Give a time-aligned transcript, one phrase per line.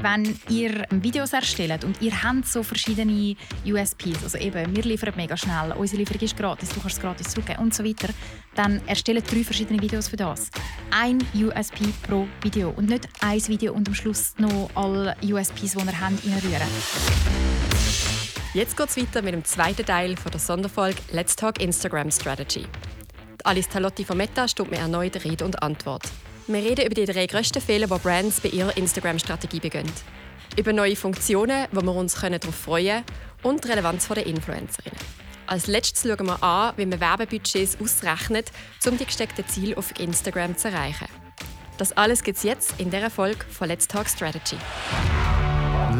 [0.00, 5.36] Wenn ihr Videos erstellt und ihr habt so verschiedene USPs, also eben, wir liefern mega
[5.36, 8.08] schnell, unsere Lieferung ist gratis, du kannst es gratis zurückgeben und so weiter,
[8.54, 10.50] dann erstellt drei verschiedene Videos für das.
[10.90, 15.78] Ein USP pro Video und nicht ein Video und am Schluss noch alle USPs, die
[15.78, 16.68] ihr habt, reinrühren.
[18.54, 22.66] Jetzt geht es weiter mit dem zweiten Teil von der Sonderfolge Let's Talk Instagram Strategy.
[23.44, 26.04] Alice Talotti von Meta steht mir erneut Rede und Antwort.
[26.48, 29.90] Wir reden über die drei grössten Fehler, die Brands bei ihrer Instagram-Strategie begehen.
[30.56, 34.98] Über neue Funktionen, wo wir uns darauf freuen können und die Relevanz der Influencerinnen.
[35.46, 38.50] Als letztes schauen wir an, wie man Werbebudgets ausrechnet,
[38.86, 41.06] um die gesteckten Ziele auf Instagram zu erreichen.
[41.78, 44.56] Das alles gibt es jetzt in dieser Folge von Let's Talk Strategy.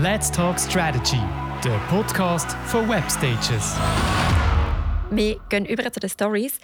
[0.02, 1.20] Let's Talk Strategy,
[1.64, 3.77] der Podcast für Webstages.
[5.11, 6.59] Wir gehen über zu den Stories.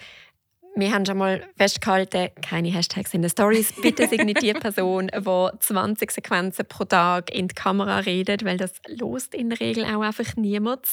[0.79, 3.73] Wir haben schon mal festgehalten, keine Hashtags in den Stories.
[3.81, 8.71] Bitte signiert die Person, die 20 Sequenzen pro Tag in die Kamera redet, weil das
[8.87, 10.87] lost in der Regel auch einfach niemand.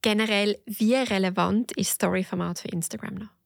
[0.00, 3.41] Generell, wie relevant ist Story-Format für Instagram noch?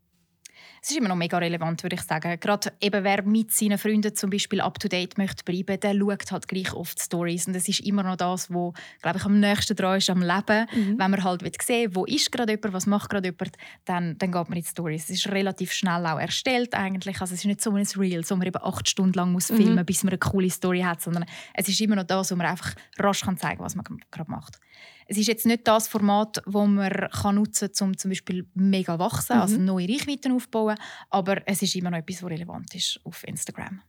[0.87, 2.39] Es ist immer noch mega relevant, würde ich sagen.
[2.39, 6.31] Gerade eben, wer mit seinen Freunden zum Beispiel up to date möchte bleiben, der schaut
[6.31, 9.75] halt gleich oft Stories und das ist immer noch das, wo glaube ich am nächsten
[9.75, 10.69] dran ist am Leben.
[10.73, 10.97] Mhm.
[10.97, 14.49] Wenn man halt sehen wo ist gerade jemand, was macht gerade jemand, dann, dann geht
[14.49, 15.11] man in die Stories.
[15.11, 17.21] Es ist relativ schnell auch erstellt eigentlich.
[17.21, 19.75] Also es ist nicht so ein Reel, wo man eben acht Stunden lang muss filmen,
[19.75, 19.87] mhm.
[19.87, 22.77] bis man eine coole Story hat, sondern es ist immer noch das, wo man einfach
[22.97, 24.61] rasch kann zeigen, was man gerade macht
[25.09, 28.99] es ist jetzt nicht das Format, das man kann nutzen kann, um zum Beispiel mega
[28.99, 29.61] wachsen, also mhm.
[29.61, 30.77] also neue Reichweiten aufzubauen,
[31.11, 33.83] aber es ist immer noch etwas, was relevant ist auf Instagram.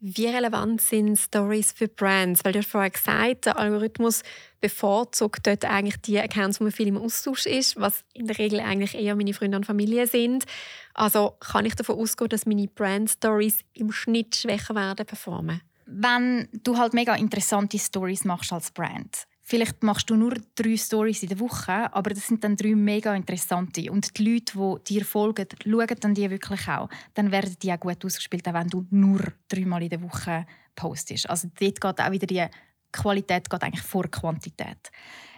[0.00, 2.44] Wie relevant sind Stories für Brands?
[2.44, 4.22] Weil du hast vorher gesagt, der Algorithmus
[4.60, 8.60] bevorzugt dort eigentlich die Accounts, wo man viel im Austausch ist, was in der Regel
[8.60, 10.44] eigentlich eher meine Freunde und Familie sind.
[10.94, 15.62] Also kann ich davon ausgehen, dass meine Brand-Stories im Schnitt schwächer werden performen?
[15.84, 21.22] Wenn du halt mega interessante Stories machst als Brand, Vielleicht machst du nur drei Stories
[21.22, 23.90] in der Woche, aber das sind dann drei mega interessante.
[23.90, 26.90] Und die Leute, die dir folgen, schauen dann die wirklich auch.
[27.14, 30.44] Dann werden die auch gut ausgespielt, auch wenn du nur dreimal in der Woche
[30.74, 31.30] postest.
[31.30, 32.44] Also dort geht auch wieder die
[32.92, 34.90] Qualität geht eigentlich vor Quantität.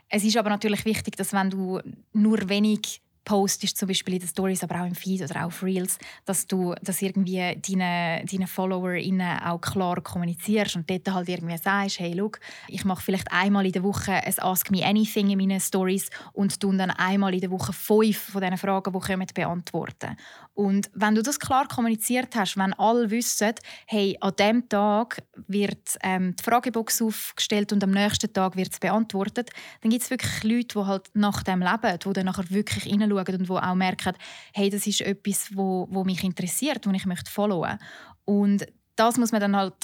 [0.08, 1.80] Es ist aber natürlich wichtig, dass wenn du
[2.12, 5.98] nur wenig postest, zum Beispiel in den Stories, aber auch im Feed oder auf Reels,
[6.24, 12.00] dass du dass irgendwie deine, deine FollowerInnen auch klar kommunizierst und dort halt irgendwie sagst,
[12.00, 15.60] hey, look, ich mache vielleicht einmal in der Woche ein Ask Me Anything in meinen
[15.60, 20.16] Stories und tun dann einmal in der Woche fünf von diesen Fragen, die kommen, beantworten.
[20.54, 23.54] Und wenn du das klar kommuniziert hast, wenn alle wissen,
[23.86, 28.78] hey, an diesem Tag wird ähm, die Fragebox aufgestellt und am nächsten Tag wird es
[28.78, 29.50] beantwortet,
[29.80, 33.19] dann gibt es wirklich Leute, die halt nach dem leben, die dann nachher wirklich hineinschauen
[33.28, 34.14] und die auch merken,
[34.52, 37.78] hey, das ist etwas, wo, wo mich interessiert, wo ich möchte followen.
[38.24, 38.66] Und
[38.96, 39.74] das muss man dann halt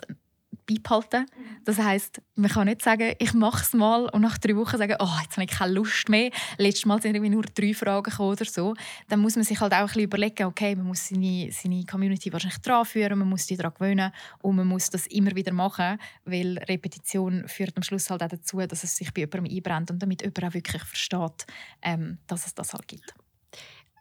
[0.67, 1.27] beibehalten.
[1.65, 4.97] Das heißt, man kann nicht sagen, ich mache es mal und nach drei Wochen sagen,
[4.99, 6.31] oh, jetzt habe ich keine Lust mehr.
[6.59, 8.75] Letztes Mal sind irgendwie nur drei Fragen oder so.
[9.09, 12.33] Dann muss man sich halt auch ein bisschen überlegen, okay, man muss seine, seine Community
[12.33, 15.99] wahrscheinlich dran führen, man muss die daran gewöhnen und man muss das immer wieder machen,
[16.25, 20.03] weil Repetition führt am Schluss halt auch dazu, dass es sich bei jemandem einbrennt und
[20.03, 21.47] damit jemand auch wirklich versteht,
[21.83, 23.15] ähm, dass es das halt gibt.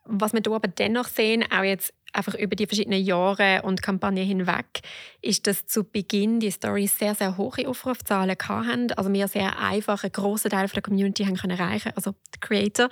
[0.05, 4.25] Was wir hier aber dennoch sehen, auch jetzt einfach über die verschiedenen Jahre und Kampagnen
[4.25, 4.81] hinweg,
[5.21, 8.91] ist, dass zu Beginn die Stories sehr, sehr hohe Aufrufzahlen hatten.
[8.93, 12.89] Also wir sehr einfach einen grossen Teil der Community haben können erreichen, also die Creator.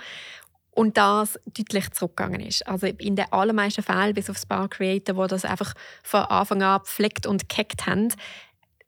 [0.72, 2.68] Und das deutlich zurückgegangen ist.
[2.68, 6.64] Also in den allermeisten Fällen, bis auf ein paar Creator, die das einfach von Anfang
[6.64, 8.10] an gepflegt und gehackt haben,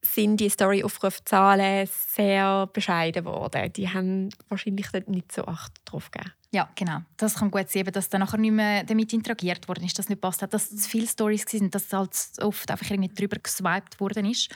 [0.05, 3.73] sind die Story-Aufrufzahlen sehr bescheiden geworden.
[3.73, 6.31] Die haben wahrscheinlich nicht so Acht drauf gegeben.
[6.51, 6.99] Ja, genau.
[7.17, 10.21] Das kann gut sein, dass dann nachher nicht mehr damit interagiert worden ist, dass nicht
[10.21, 12.11] passt hat, dass es viele Stories waren, dass halt
[12.41, 14.49] oft einfach irgendwie drüber geswiped worden ist.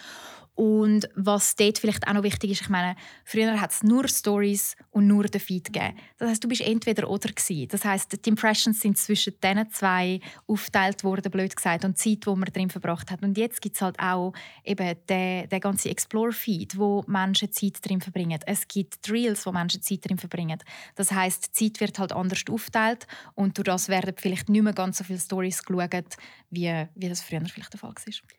[0.60, 4.76] Und was dort vielleicht auch noch wichtig ist, ich meine, früher hat es nur Stories
[4.92, 5.96] und nur den Feed gegeben.
[6.18, 7.70] Das heißt, du bist entweder oder gewesen.
[7.70, 12.26] Das heißt, die Impressions sind zwischen diesen zwei aufgeteilt worden, blöd gesagt, und die Zeit,
[12.26, 13.24] die man drin verbracht hat.
[13.24, 14.34] Und jetzt gibt es halt auch
[14.66, 18.42] eben den, den ganzen Explore-Feed, wo Menschen Zeit drin verbringen.
[18.46, 20.60] Es gibt Reels, wo Menschen Zeit drin verbringen.
[20.96, 24.74] Das heißt, die Zeit wird halt anders aufgeteilt und durch das werden vielleicht nicht mehr
[24.74, 26.18] ganz so viele Stories geschaut,
[26.50, 28.39] wie, wie das früher vielleicht der Fall war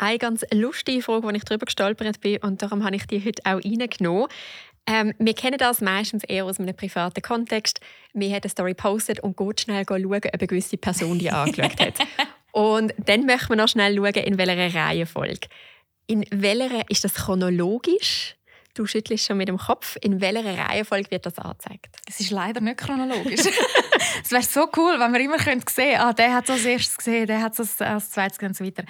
[0.00, 3.42] eine ganz lustige Frage, die ich darüber gestolpert bin und darum habe ich die heute
[3.44, 4.28] auch reingenommen.
[4.86, 7.80] Ähm, wir kennen das meistens eher aus einem privaten Kontext.
[8.14, 11.78] Wir haben eine Story postet und geht schnell schauen, ob eine gewisse Person die angeschaut
[11.80, 11.98] hat.
[12.52, 15.48] und dann möchten wir noch schnell schauen, in welcher Reihenfolge.
[16.06, 18.36] In welcher ist das chronologisch?
[18.80, 19.98] Du schüttelst schon mit dem Kopf.
[20.00, 21.94] In welcher Reihenfolge wird das angezeigt?
[22.08, 23.40] Es ist leider nicht chronologisch.
[24.24, 26.96] es wäre so cool, wenn wir immer sehen könnten, ah, der hat es als erstes
[26.96, 28.84] gesehen, der hat es als zweites und so weiter.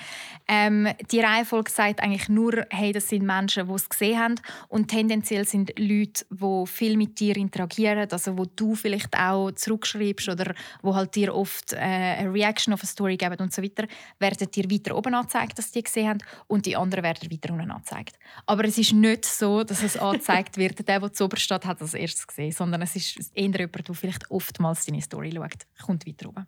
[0.46, 4.34] Ähm, die Reihenfolge sagt eigentlich nur, hey, das sind Menschen, die es gesehen haben
[4.68, 10.28] und tendenziell sind Leute, die viel mit dir interagieren, also wo du vielleicht auch zurückschreibst
[10.28, 13.88] oder wo halt dir oft äh, eine Reaction auf eine Story geben und so weiter,
[14.20, 17.72] werden dir weiter oben angezeigt, dass die gesehen haben und die anderen werden weiter unten
[17.72, 18.16] angezeigt.
[18.46, 21.80] Aber es ist nicht so, dass es angezeigt wird, der, der zu oberst steht, hat
[21.80, 26.06] als erstes gesehen, sondern es ist eher jemand, der vielleicht oftmals deine Story schaut, kommt
[26.06, 26.46] weiter oben.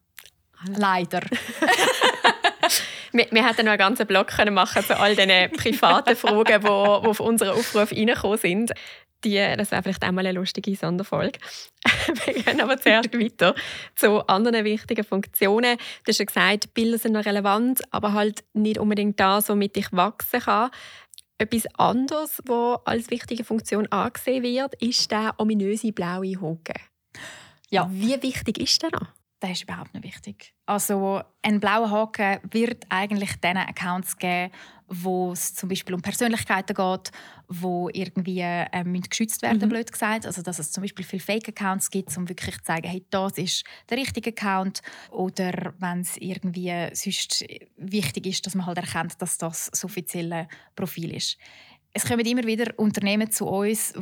[0.77, 1.23] Leider.
[3.13, 6.69] wir, wir hätten noch einen ganzen Blog können machen zu all diesen privaten Fragen, die,
[6.69, 8.73] auf unseren Aufruf reingekommen sind.
[9.25, 11.39] Die, das wäre vielleicht auch mal eine lustige Sonderfolge.
[12.25, 13.55] wir gehen aber zuerst weiter
[13.95, 15.77] zu anderen wichtigen Funktionen.
[15.77, 19.93] Du hast ja gesagt, Bilder sind noch relevant, aber halt nicht unbedingt das, womit ich
[19.93, 20.71] wachsen kann.
[21.43, 26.81] Etwas anderes, was als wichtige Funktion angesehen wird, ist der ominöse blaue Haken.
[27.69, 27.89] Ja.
[27.91, 29.09] Wie wichtig ist der noch?
[29.41, 30.55] Das ist überhaupt nicht wichtig.
[30.67, 34.53] Also ein blauer Haken wird eigentlich den Accounts geben,
[34.93, 37.11] wo es zum Beispiel um Persönlichkeiten geht,
[37.49, 39.69] wo irgendwie äh, geschützt werden, mhm.
[39.69, 40.27] blöd gesagt.
[40.27, 43.65] Also dass es zum Beispiel viele Fake-Accounts gibt, um wirklich zu zeigen, hey, das ist
[43.89, 44.83] der richtige Account.
[45.11, 47.45] Oder wenn es irgendwie sonst
[47.77, 51.39] wichtig ist, dass man halt erkennt, dass das das offizielle Profil ist
[51.95, 53.99] es kommen immer wieder Unternehmen zu uns, die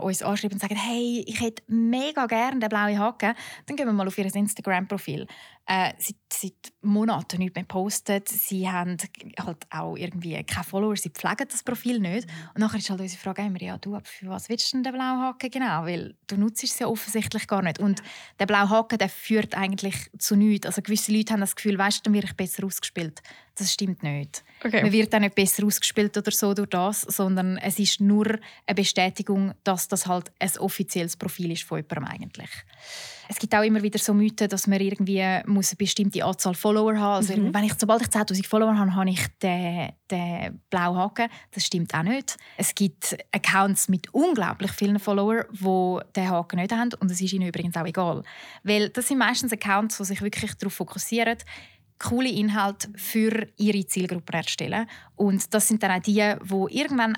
[0.00, 3.34] uns anschreiben und sagen, hey, ich hätte mega gerne den blauen Haken.
[3.64, 5.26] Dann gehen wir mal auf ihr Instagram-Profil
[5.66, 8.28] äh, seit, seit Monaten nicht mehr postet.
[8.28, 8.96] Sie haben
[9.38, 12.28] halt auch irgendwie keine Follower, sie pflegen das Profil nicht.
[12.54, 14.92] Und nachher ist halt unsere Frage immer, ja, du, für was willst du denn den
[14.92, 15.84] blauen Haken genau?
[15.84, 17.80] Weil du nutzt es ja offensichtlich gar nicht.
[17.80, 18.00] Und
[18.38, 20.66] der blaue Haken, der führt eigentlich zu nichts.
[20.66, 23.20] Also gewisse Leute haben das Gefühl, weißt du, dann werde ich besser ausgespielt.
[23.56, 24.44] Das stimmt nicht.
[24.62, 24.82] Okay.
[24.82, 28.74] Man wird auch nicht besser ausgespielt oder so durch das, sondern es ist nur eine
[28.74, 32.50] Bestätigung, dass das halt ein offizielles Profil ist von jemandem eigentlich.
[33.28, 36.96] Es gibt auch immer wieder so Mythen, dass man irgendwie muss eine bestimmte Anzahl Follower
[36.96, 37.30] haben muss.
[37.30, 37.54] Also mhm.
[37.54, 41.28] wenn ich, sobald ich 10'000 Follower habe, habe ich den, den blauen Haken.
[41.52, 42.36] Das stimmt auch nicht.
[42.56, 46.90] Es gibt Accounts mit unglaublich vielen Followern, die den Haken nicht haben.
[47.00, 48.22] Und es ist ihnen übrigens auch egal.
[48.62, 51.38] Weil das sind meistens Accounts, die sich wirklich darauf fokussieren,
[51.98, 54.86] coole Inhalte für ihre Zielgruppe erstellen.
[55.16, 57.16] Und das sind dann auch die, die irgendwann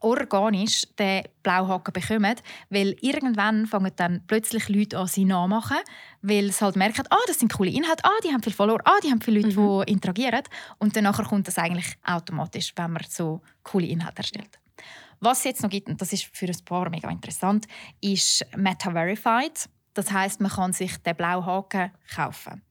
[0.00, 2.36] organisch den Blauhaken bekommen,
[2.70, 5.78] weil irgendwann fangen dann plötzlich Leute an, sie nachmachen,
[6.22, 8.98] weil sie halt merken, ah, das sind coole Inhalte, ah, die haben viele Follower, ah,
[9.02, 9.84] die haben viele Leute, mhm.
[9.86, 10.42] die interagieren
[10.78, 14.58] und dann kommt das eigentlich automatisch, wenn man so coole Inhalte erstellt.
[15.20, 17.66] Was es jetzt noch gibt, und das ist für ein paar mega interessant,
[18.00, 19.68] ist Meta Verified.
[19.96, 22.62] Das heißt, man kann sich den blauen Haken kaufen.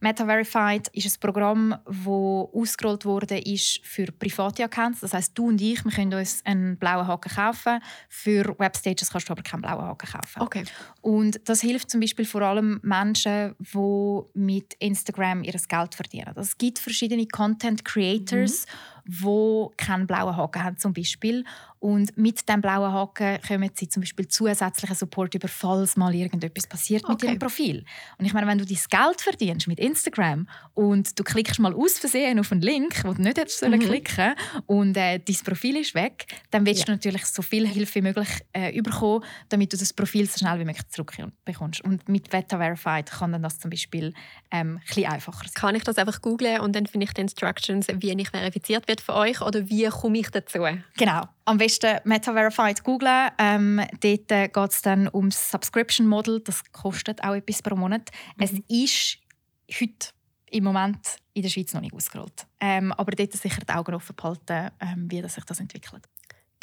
[0.00, 5.00] Meta Verified ist ein Programm, das ausgerollt wurde ist für private Accounts.
[5.00, 7.80] Das heißt, du und ich, wir können uns einen blauen Haken kaufen.
[8.10, 10.42] Für Webstages kannst du aber keinen blauen Haken kaufen.
[10.42, 10.64] Okay.
[11.00, 16.34] Und das hilft zum Beispiel vor allem Menschen, die mit Instagram ihr Geld verdienen.
[16.36, 21.44] Es gibt verschiedene Content Creators, mhm wo keinen blauen Haken haben zum Beispiel.
[21.84, 26.66] Und mit dem blauen Haken kommen sie zum Beispiel zusätzlichen Support über, falls mal irgendetwas
[26.66, 27.12] passiert okay.
[27.12, 27.84] mit ihrem Profil.
[28.16, 31.98] Und ich meine, wenn du dein Geld verdienst mit Instagram und du klickst mal aus
[31.98, 33.78] Versehen auf einen Link, den du nicht hättest mhm.
[33.80, 34.34] klicken
[34.64, 36.86] und äh, dein Profil ist weg, dann willst ja.
[36.86, 40.60] du natürlich so viel Hilfe wie möglich äh, bekommen, damit du das Profil so schnell
[40.60, 41.82] wie möglich zurückbekommst.
[41.82, 44.14] Und mit Beta Verified kann dann das zum Beispiel
[44.50, 45.52] ähm, ein einfacher sein.
[45.52, 49.02] Kann ich das einfach googlen und dann finde ich die Instructions, wie ich verifiziert werde
[49.02, 50.64] für euch oder wie komme ich dazu?
[50.96, 51.24] Genau.
[51.46, 51.73] Am besten
[52.04, 53.30] Meta Verified googlen.
[53.38, 56.40] Ähm, dort äh, geht es dann um das Subscription Model.
[56.40, 58.10] Das kostet auch etwas pro Monat.
[58.36, 58.44] Mhm.
[58.44, 59.18] Es ist
[59.80, 60.08] heute
[60.50, 62.46] im Moment in der Schweiz noch nicht ausgerollt.
[62.60, 66.08] Ähm, aber dort sicher die Augen offen behalten, ähm, wie das sich das entwickelt.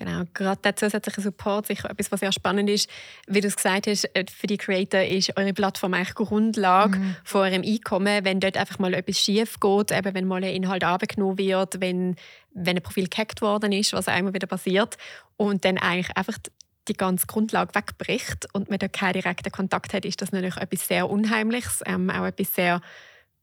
[0.03, 2.89] Genau, gerade der zusätzliche Support sicher etwas, was sehr spannend ist.
[3.27, 7.15] Wie du es gesagt hast, äh, für die Creator ist eure Plattform eigentlich Grundlage mhm.
[7.23, 8.25] von eurem Einkommen.
[8.25, 12.15] Wenn dort einfach mal etwas schief geht, eben wenn mal ein Inhalt abgenommen wird, wenn,
[12.51, 14.97] wenn ein Profil gehackt worden ist, was einmal wieder passiert,
[15.37, 16.39] und dann eigentlich einfach
[16.87, 20.87] die ganze Grundlage wegbricht und man dort keinen direkten Kontakt hat, ist das natürlich etwas
[20.87, 22.81] sehr Unheimliches, ähm, auch etwas sehr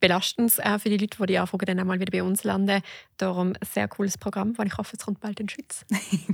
[0.01, 2.83] Belastendes äh, für die Leute, die die Anfragen dann einmal wieder bei uns landen.
[3.17, 5.85] Darum ein sehr cooles Programm, das ich hoffe, es kommt bald in die Schweiz.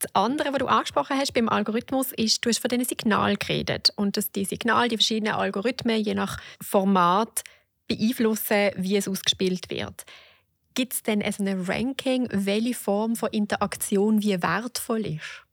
[0.00, 3.92] Das andere, was du angesprochen hast beim Algorithmus, ist, du hast von diesen Signalen geredet
[3.96, 7.42] und dass die Signale, die verschiedenen Algorithmen je nach Format
[7.86, 10.06] beeinflussen, wie es ausgespielt wird.
[10.74, 15.44] Gibt es denn also ein Ranking, welche Form von Interaktion wie wertvoll ist?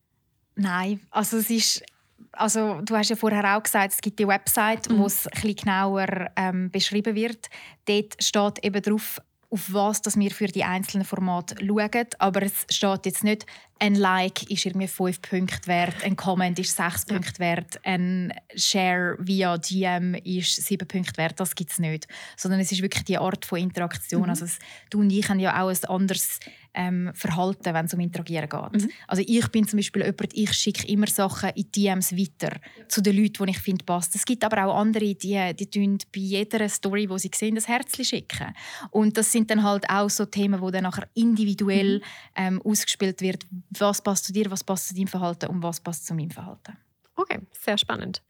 [0.55, 1.83] Nein, also es ist
[2.31, 4.99] also du hast ja vorher auch gesagt, es gibt die Website, mhm.
[4.99, 7.47] wo es ein genauer ähm, beschrieben wird.
[7.85, 9.19] Dort steht eben drauf,
[9.49, 12.07] auf was dass wir für die einzelnen Formate schauen.
[12.19, 13.45] Aber es steht jetzt nicht
[13.79, 17.15] ein Like ist irgendwie 5 Punkte wert, ein Comment ist 6 ja.
[17.15, 21.39] Punkte wert, ein Share via DM ist 7 Punkte wert.
[21.39, 22.07] Das gibt es nicht.
[22.35, 24.23] Sondern es ist wirklich die Art von Interaktion.
[24.23, 24.29] Mhm.
[24.29, 26.39] Also es, du und ich haben ja auch ein anderes
[26.77, 28.83] ähm, Verhalten, wenn es um Interagieren geht.
[28.83, 28.91] Mhm.
[29.07, 32.87] Also ich bin zum Beispiel jemand, ich schicke immer Sachen in DMs weiter ja.
[32.87, 34.15] zu den Leuten, die ich finde passt.
[34.15, 37.67] Es gibt aber auch andere, die, die tun bei jeder Story, wo sie sehen, das
[37.67, 38.53] Herzchen schicken.
[38.91, 42.03] Und das sind dann halt auch so Themen, wo dann nachher individuell mhm.
[42.35, 46.05] ähm, ausgespielt wird, was passt zu dir, was passt zu deinem Verhalten und was passt
[46.05, 46.77] zu meinem Verhalten.
[47.15, 48.21] Okay, sehr spannend.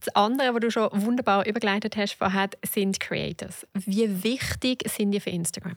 [0.00, 3.66] Das andere, was du schon wunderbar übergeleitet hast vorher, sind Creators.
[3.74, 5.76] Wie wichtig sind die für Instagram?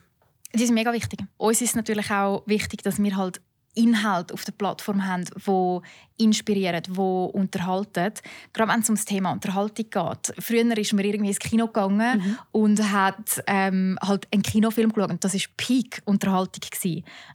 [0.54, 1.20] Die sind mega wichtig.
[1.36, 3.40] Uns ist natürlich auch wichtig, dass wir halt
[3.74, 5.82] Inhalt auf der Plattform haben, wo
[6.16, 8.12] inspirieren, die unterhalten.
[8.52, 10.34] Gerade wenn es um das Thema Unterhaltung geht.
[10.38, 12.38] Früher ist man irgendwie ins Kino gegangen mhm.
[12.52, 15.10] und hat ähm, halt einen Kinofilm geschaut.
[15.10, 16.62] Und das war Peak-Unterhaltung.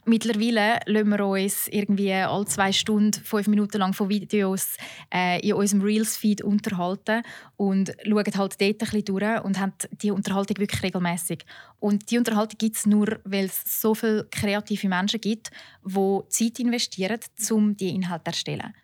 [0.06, 4.76] Mittlerweile lassen wir uns irgendwie alle zwei Stunden, fünf Minuten lang von Videos
[5.12, 7.22] äh, in unserem Reels-Feed unterhalten
[7.56, 11.44] und schauen halt dort ein bisschen durch und haben die Unterhaltung wirklich regelmäßig.
[11.80, 15.50] Und die Unterhaltung gibt es nur, weil es so viele kreative Menschen gibt,
[15.84, 17.20] die Zeit investieren,
[17.50, 18.74] um diese Inhalte zu erstellen.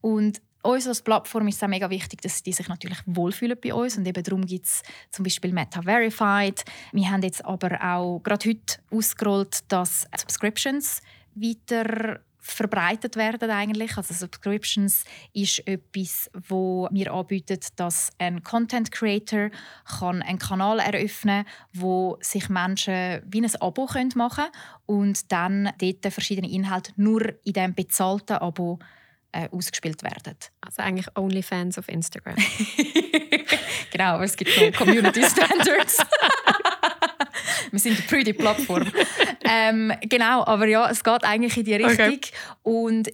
[0.00, 3.74] Und uns als Plattform ist es auch mega wichtig, dass die sich natürlich wohlfühlen bei
[3.74, 3.98] uns.
[3.98, 6.64] Und eben darum gibt es zum Beispiel Meta Verified.
[6.92, 11.02] Wir haben jetzt aber auch gerade heute ausgerollt, dass Subscriptions
[11.34, 13.96] weiter verbreitet werden eigentlich.
[13.96, 19.50] Also Subscriptions ist etwas, wo wir anbieten, dass ein Content Creator
[19.98, 24.50] kann einen Kanal eröffnen, wo sich Menschen wie ein Abo machen können
[24.84, 28.78] und dann dort verschiedene Inhalte nur in dem bezahlten Abo
[29.32, 30.36] äh, ausgespielt werden.
[30.60, 32.36] Also eigentlich OnlyFans auf Instagram.
[33.90, 35.98] genau, aber es gibt Community Standards.
[37.74, 38.86] Wir sind eine pretty Plattform.
[39.44, 42.14] ähm, genau, aber ja, es geht eigentlich in die Richtung.
[42.14, 42.20] Okay.
[42.62, 43.10] Und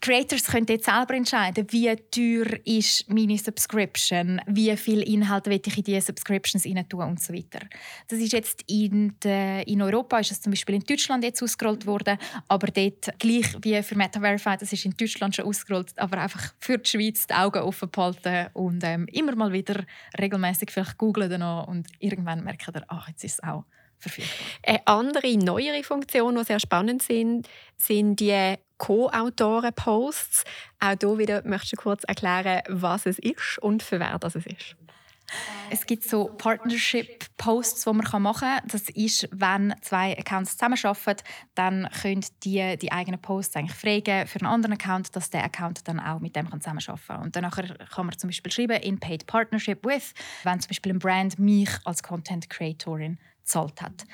[0.00, 5.76] Creators können jetzt selber entscheiden, wie teuer ist meine Subscription, wie viel Inhalt will ich
[5.76, 7.60] in diese Subscriptions rein tun und so weiter.
[8.06, 11.84] Das ist jetzt in, de, in Europa ist es zum Beispiel in Deutschland jetzt ausgerollt
[11.86, 16.18] worden, aber dort gleich wie für Meta Verified, das ist in Deutschland schon ausgerollt, aber
[16.18, 19.84] einfach für die Schweiz die Augen offen behalten und ähm, immer mal wieder
[20.18, 23.64] regelmäßig vielleicht googlen und irgendwann merken, ach jetzt ist es auch
[23.98, 24.36] verfügbar.
[24.66, 30.44] Eine andere, neuere Funktion, die sehr spannend sind, sind die Co-Autoren-Posts.
[30.80, 34.76] Auch hier wieder möchtest du kurz erklären, was es ist und für wer das ist.
[35.70, 38.62] Es gibt so Partnership-Posts, die man machen kann.
[38.68, 41.22] Das ist, wenn zwei Accounts zusammenarbeiten,
[41.54, 45.86] dann können die die eigenen Posts eigentlich freigeben für einen anderen Account, dass der Account
[45.86, 47.22] dann auch mit dem zusammenarbeiten kann.
[47.22, 50.14] Und danach kann man zum Beispiel schreiben «in paid partnership with»,
[50.44, 54.04] wenn zum Beispiel ein Brand mich als Content Creatorin gezahlt hat.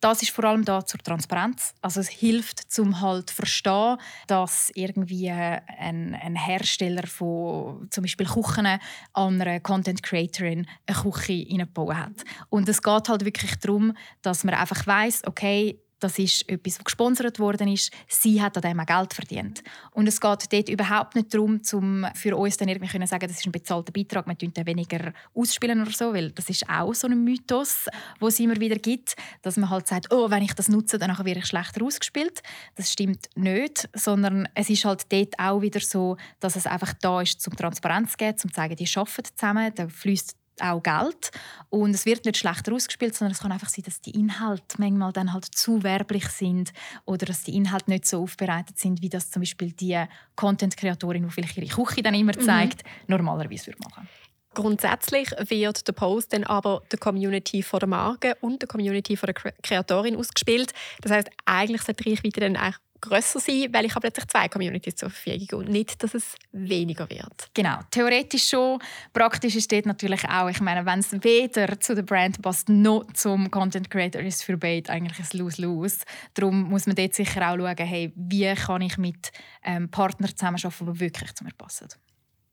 [0.00, 1.74] Das ist vor allem da zur Transparenz.
[1.82, 3.96] Also es hilft zum halt verstehen,
[4.28, 8.78] dass irgendwie ein, ein Hersteller von zum Beispiel Kuchen
[9.12, 12.24] an Content Creatorin eine Küche reingebaut hat.
[12.48, 13.92] Und es geht halt wirklich darum,
[14.22, 17.92] dass man einfach weiß, okay, das ist etwas, was gesponsert worden ist.
[18.06, 19.62] Sie hat an dem auch Geld verdient.
[19.92, 23.38] Und es geht dort überhaupt nicht darum, um für uns dann irgendwie können sagen, das
[23.38, 27.06] ist ein bezahlter Beitrag, wir tun weniger ausspielen oder so, weil das ist auch so
[27.06, 27.86] ein Mythos,
[28.20, 31.16] wo es immer wieder gibt, dass man halt sagt, oh, wenn ich das nutze, dann
[31.18, 32.42] werde ich schlechter ausgespielt.
[32.76, 37.22] Das stimmt nicht, sondern es ist halt dort auch wieder so, dass es einfach da
[37.22, 41.30] ist, zum Transparenz zu geben, um zu zeigen, die arbeiten zusammen, da fließt auch Geld.
[41.70, 45.12] Und es wird nicht schlechter ausgespielt, sondern es kann einfach sein, dass die Inhalte manchmal
[45.12, 46.72] dann halt zu werblich sind
[47.04, 50.02] oder dass die Inhalte nicht so aufbereitet sind, wie das zum Beispiel die
[50.36, 52.42] Content-Kreatorin, die vielleicht ihre Küche dann immer mhm.
[52.42, 53.16] zeigt, mhm.
[53.16, 54.08] normalerweise würde machen.
[54.54, 59.28] Grundsätzlich wird der Post dann aber der Community von der Marke und der Community von
[59.28, 60.72] der Kreatorin ausgespielt.
[61.00, 64.48] Das heißt, eigentlich sollte die Reichweite dann eigentlich grösser sein, weil ich habe plötzlich zwei
[64.48, 67.48] Communities zur Verfügung und nicht, dass es weniger wird.
[67.54, 68.80] Genau, theoretisch schon.
[69.12, 70.48] Praktisch ist das natürlich auch.
[70.48, 74.56] Ich meine, wenn es weder zu der Brand passt noch zum Content Creator, ist für
[74.56, 75.98] beide eigentlich ein Lose-Lose.
[76.34, 79.32] Darum muss man dort sicher auch schauen, hey, wie kann ich mit
[79.64, 81.88] ähm, Partnern zusammenarbeiten, die wirklich zu mir passen.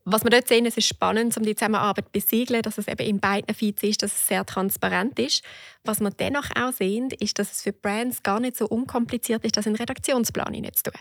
[0.08, 3.04] Was wir dort sehen, es ist spannend, um die Zusammenarbeit zu besiegeln, dass es eben
[3.04, 5.42] in beiden Feeds ist, dass es sehr transparent ist.
[5.82, 9.56] Was wir dennoch auch sehen, ist, dass es für Brands gar nicht so unkompliziert ist,
[9.56, 11.00] das in Redaktionsplan zu tun.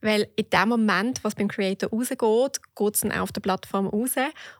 [0.00, 4.14] Weil in dem Moment, was beim Creator rausgeht, geht es dann auf der Plattform raus.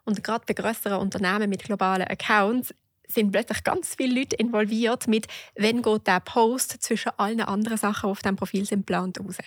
[0.04, 2.75] Und gerade bei größeren Unternehmen mit globalen Accounts
[3.07, 8.09] sind plötzlich ganz viele Leute involviert mit, wenn geht der Post zwischen allen anderen Sachen,
[8.09, 9.38] die auf dem Profil sind, plant raus.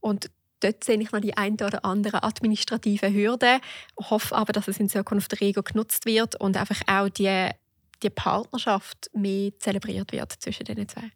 [0.00, 3.60] Und dort sehe ich noch die ein oder andere administrative Hürde,
[3.98, 7.50] hoffe aber, dass es in Zukunft rego genutzt wird und einfach auch die,
[8.02, 11.10] die Partnerschaft mehr zelebriert wird zwischen den zwei.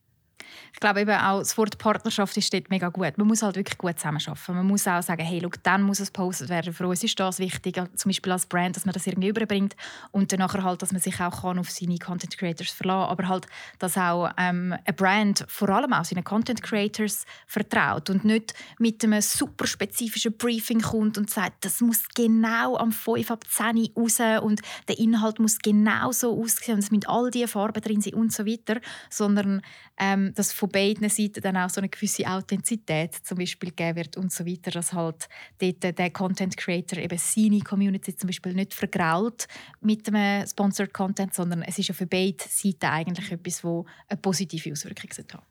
[0.72, 3.16] Ich glaube eben auch, das Wort Partnerschaft ist dort mega gut.
[3.16, 4.54] Man muss halt wirklich gut zusammenarbeiten.
[4.54, 6.72] Man muss auch sagen, hey, look, dann muss es gepostet werden.
[6.72, 9.76] Für uns ist das wichtig, zum Beispiel als Brand, dass man das irgendwie überbringt
[10.10, 13.46] und dann halt, dass man sich auch kann auf seine Content Creators verlassen aber halt,
[13.78, 19.02] dass auch ähm, eine Brand vor allem auch seinen Content Creators vertraut und nicht mit
[19.04, 24.42] einem super spezifischen Briefing kommt und sagt, das muss genau am 5 ab 10 raus
[24.42, 28.14] und der Inhalt muss genau so aussehen und es müssen all diese Farben drin sein
[28.14, 29.62] und so weiter, sondern
[29.98, 34.17] ähm, dass von beiden Seiten dann auch so eine gewisse Authentizität zum Beispiel gegeben wird
[34.17, 38.75] und so weiter, dass halt dort der Content Creator eben seine Community zum Beispiel nicht
[38.75, 39.47] vergrault
[39.81, 44.19] mit dem Sponsored Content, sondern es ist ja für beide Seiten eigentlich etwas, wo eine
[44.19, 45.43] positive Auswirkung hat.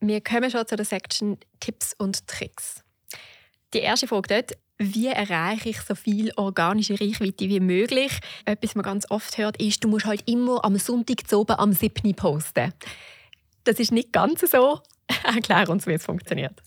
[0.00, 2.82] Wir kommen schon zu der Section Tipps und Tricks.
[3.72, 8.12] Die erste Frage dort, wie erreiche ich so viel organische Reichweite wie möglich?
[8.44, 11.56] Etwas, was man ganz oft hört, ist, du musst halt immer am Sonntag zu oben
[11.56, 12.14] am 7.
[12.14, 12.72] posten.
[13.64, 14.80] Das ist nicht ganz so.
[15.24, 16.62] Erklär uns, wie es funktioniert.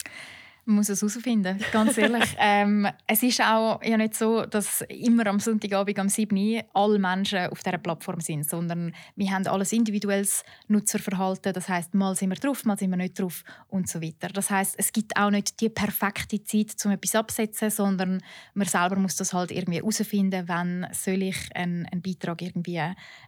[0.68, 2.36] Man muss es herausfinden, ganz ehrlich.
[2.40, 6.36] ähm, es ist auch ja nicht so, dass immer am Sonntagabend am 7.
[6.36, 11.54] Uhr alle Menschen auf dieser Plattform sind, sondern wir haben alles individuelles Nutzerverhalten.
[11.54, 14.30] Das heißt, mal sind wir drauf, mal sind wir nicht drauf und so weiter.
[14.30, 18.24] Das heißt, es gibt auch nicht die perfekte Zeit, um etwas abzusetzen, sondern
[18.56, 22.82] man selber muss das halt irgendwie herausfinden, wann soll ich einen, einen Beitrag irgendwie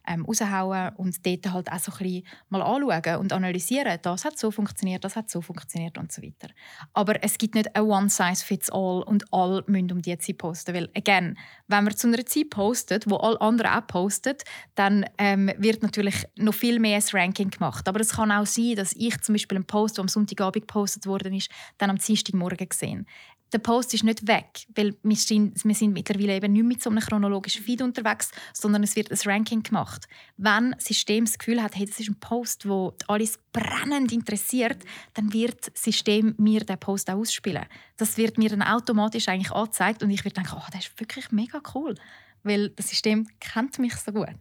[0.07, 3.99] ähm, raushauen und dort halt auch so ein bisschen mal anschauen und analysieren.
[4.01, 6.49] Das hat so funktioniert, das hat so funktioniert und so weiter.
[6.93, 10.37] Aber es gibt nicht ein One Size Fits All und alle müssen um diese Zeit
[10.37, 10.73] posten.
[10.73, 14.35] Weil, again, wenn man zu einer Zeit postet, wo alle anderen auch posten,
[14.75, 17.87] dann ähm, wird natürlich noch viel mehr das Ranking gemacht.
[17.89, 21.05] Aber es kann auch sein, dass ich zum Beispiel einen Post, der am Sonntagabend gepostet
[21.05, 23.05] worden ist, dann am Dienstagmorgen gesehen
[23.53, 26.89] der Post ist nicht weg, weil wir sind, wir sind mittlerweile eben nicht mit so
[26.89, 30.07] einem chronologischen Feed unterwegs, sondern es wird ein Ranking gemacht.
[30.35, 34.83] Wenn das System das Gefühl hat, hey, das ist ein Post, wo alles brennend interessiert,
[35.13, 37.65] dann wird das System mir den Post auch ausspielen.
[37.95, 41.31] Das wird mir dann automatisch eigentlich angezeigt und ich werde denken, oh, das ist wirklich
[41.31, 41.95] mega cool,
[42.43, 44.35] weil das System kennt mich so gut.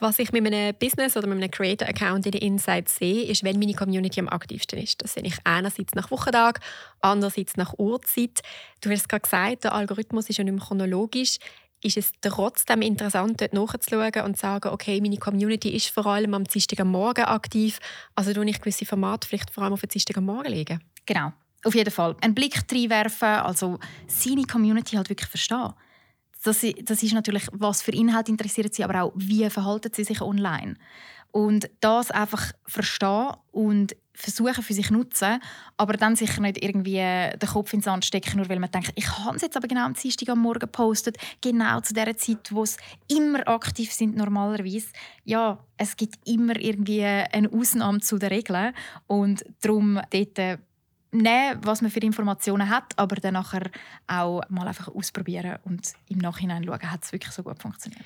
[0.00, 3.58] Was ich mit einem Business oder mit einem Creator-Account in den Insights sehe, ist, wenn
[3.58, 5.02] meine Community am aktivsten ist.
[5.02, 6.60] Das sehe ich einerseits nach Wochentag,
[7.02, 8.40] andererseits nach Uhrzeit.
[8.80, 11.36] Du hast gerade gesagt, der Algorithmus ist ja nicht mehr chronologisch.
[11.82, 16.32] Ist es trotzdem interessant, dort nachzuschauen und zu sagen, okay, meine Community ist vor allem
[16.32, 16.44] am
[16.84, 17.78] Morgen aktiv,
[18.14, 20.80] also tue ich gewisse Formate vielleicht vor allem auf den Morgen legen?
[21.04, 22.16] Genau, auf jeden Fall.
[22.22, 25.74] Einen Blick reinwerfen, also seine Community halt wirklich verstehen
[26.42, 30.20] das, das ist natürlich, was für Inhalte interessiert sie, aber auch, wie verhalten sie sich
[30.20, 30.76] online.
[31.32, 35.40] Und das einfach verstehen und versuchen für sich nutzen,
[35.76, 39.08] aber dann sicher nicht irgendwie den Kopf ins Sand stecken, nur weil man denkt, ich
[39.18, 42.62] habe es jetzt aber genau am Dienstag am Morgen gepostet, genau zu der Zeit, wo
[42.62, 42.76] es
[43.08, 44.88] immer aktiv sind normalerweise.
[45.24, 48.72] Ja, es gibt immer irgendwie eine Ausnahme zu der Regel
[49.06, 50.60] und darum dort
[51.12, 53.70] nehmen, was man für Informationen hat, aber dann nachher
[54.06, 58.04] auch mal einfach ausprobieren und im Nachhinein schauen, hat es wirklich so gut funktioniert.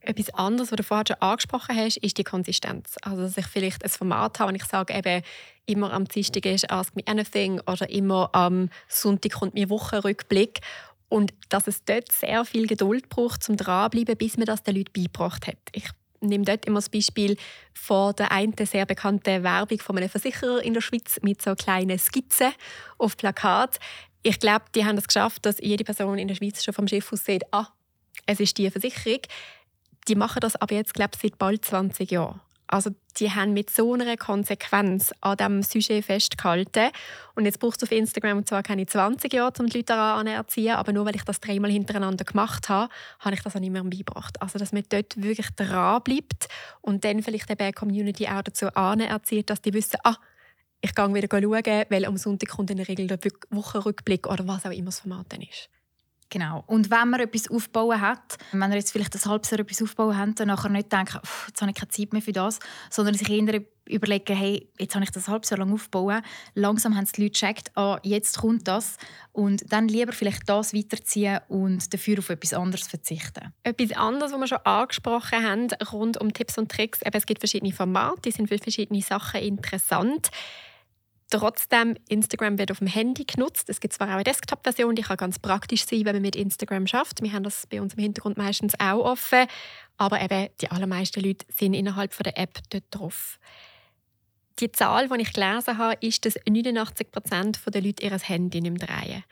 [0.00, 2.96] Etwas anderes, was du vorhin schon angesprochen hast, ist die Konsistenz.
[3.02, 5.22] Also, dass ich vielleicht ein Format habe, wenn ich sage, eben,
[5.66, 10.60] immer am Dienstag ist «Ask me anything» oder immer am Sonntag kommt mir Wochenrückblick.
[11.08, 14.92] Und dass es dort sehr viel Geduld braucht, um dranbleiben, bis man das den Leuten
[14.92, 15.56] beigebracht hat.
[15.72, 15.88] Ich
[16.28, 17.36] nehme dort immer das Beispiel
[17.72, 21.98] von der einen sehr bekannten Werbung von einem Versicherer in der Schweiz mit so kleinen
[21.98, 22.52] Skizzen
[22.98, 23.78] auf Plakat.
[24.22, 27.12] Ich glaube, die haben es geschafft, dass jede Person in der Schweiz schon vom Schiff
[27.12, 27.68] aus sieht, ah,
[28.26, 29.20] es ist die Versicherung.
[30.08, 32.40] Die machen das aber jetzt, glaube ich, seit bald 20 Jahren.
[32.66, 36.90] Also die haben mit so einer Konsequenz an diesem Sujet festgehalten.
[37.34, 40.74] Und jetzt braucht es auf Instagram zwar keine 20 Jahre, um die Leute daran erziehen,
[40.74, 43.84] aber nur weil ich das dreimal hintereinander gemacht habe, habe ich das auch nicht mehr
[43.84, 44.40] beigebracht.
[44.40, 46.48] Also dass man dort wirklich dran bleibt
[46.80, 50.16] und dann vielleicht eben eine Community auch dazu anerzieht, dass die wissen, ah,
[50.80, 53.18] ich gehe wieder schauen, weil am Sonntag kommt in der Regel der
[53.50, 55.70] Wochenrückblick oder was auch immer das Format dann ist.
[56.34, 56.64] Genau.
[56.66, 60.18] Und wenn man etwas aufbauen hat, wenn man jetzt vielleicht ein halbes Jahr etwas aufbauen
[60.18, 62.58] hat, dann nachher nicht denken, jetzt habe ich keine Zeit mehr für das,
[62.90, 66.96] sondern sich eher überlegen, hey, jetzt habe ich das ein halbes Jahr lang aufgebaut, langsam
[66.96, 68.96] haben die Leute gecheckt, ah, jetzt kommt das
[69.30, 73.54] und dann lieber vielleicht das weiterziehen und dafür auf etwas anderes verzichten.
[73.62, 77.42] Etwas anderes, was wir schon angesprochen haben, rund um Tipps und Tricks, eben, es gibt
[77.42, 80.32] verschiedene Formate, die sind für verschiedene Sachen interessant.
[81.30, 83.68] Trotzdem, Instagram wird auf dem Handy genutzt.
[83.68, 86.86] Es gibt zwar auch eine Desktop-Version, die kann ganz praktisch sein, wenn man mit Instagram
[86.86, 87.22] schafft.
[87.22, 89.46] Wir haben das bei uns im Hintergrund meistens auch offen.
[89.96, 93.38] Aber eben, die allermeisten Leute sind innerhalb der App dort drauf.
[94.60, 98.78] Die Zahl, die ich gelesen habe, ist, dass 89 Prozent der Leute ihr Handy nicht
[98.78, 99.24] mehr drehen.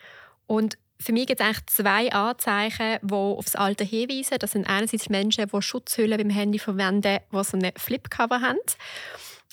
[0.46, 4.38] Und für mich gibt es eigentlich zwei Anzeichen, die aufs Alter hinweisen.
[4.38, 8.58] Das sind einerseits Menschen, die Schutzhüllen beim Handy verwenden, die so eine Flipcover haben.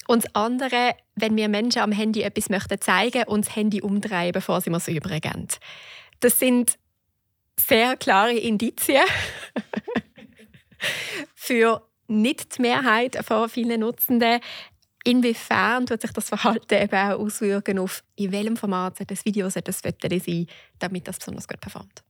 [0.10, 4.32] Und das andere, wenn wir Menschen am Handy etwas möchten zeigen und das Handy umdrehen,
[4.32, 5.48] bevor sie es übergeben.
[6.20, 6.80] Das sind
[7.60, 9.04] sehr klare Indizien
[11.36, 14.40] für nicht die Mehrheit von vielen Nutzenden.
[15.04, 19.82] Inwiefern tut sich das Verhalten eben auch auswirken auf, in welchem Format das Video das
[19.82, 20.48] Foto sein,
[20.80, 22.04] damit das besonders gut performt?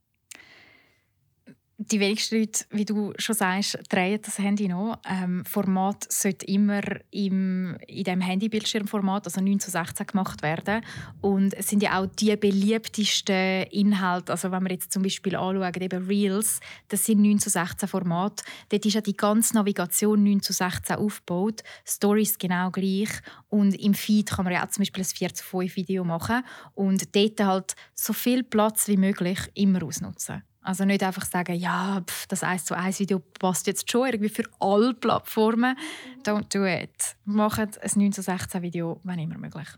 [1.82, 4.98] Die wenigsten Leute, wie du schon sagst, drehen das Handy noch.
[5.08, 10.84] Ähm, Format sollte immer im, in dem Handybildschirmformat, also 9 zu 16, gemacht werden.
[11.22, 15.72] Und es sind ja auch die beliebtesten Inhalte, also wenn wir jetzt zum Beispiel anschauen,
[15.80, 18.42] eben Reels, das sind 9 zu 16 Format.
[18.68, 21.62] Dort ist ja die ganze Navigation 9 zu 16 aufgebaut.
[21.86, 23.08] Stories genau gleich.
[23.48, 26.42] Und im Feed kann man ja auch zum Beispiel ein 4 zu 5 Video machen
[26.74, 30.42] und dort halt so viel Platz wie möglich immer ausnutzen.
[30.62, 34.28] Also nicht einfach sagen, ja, pf, das 1 zu 1 Video passt jetzt schon irgendwie
[34.28, 35.74] für alle Plattformen.
[36.22, 37.16] Don't do it.
[37.24, 39.68] Macht ein 9 zu 16 Video, wenn immer möglich.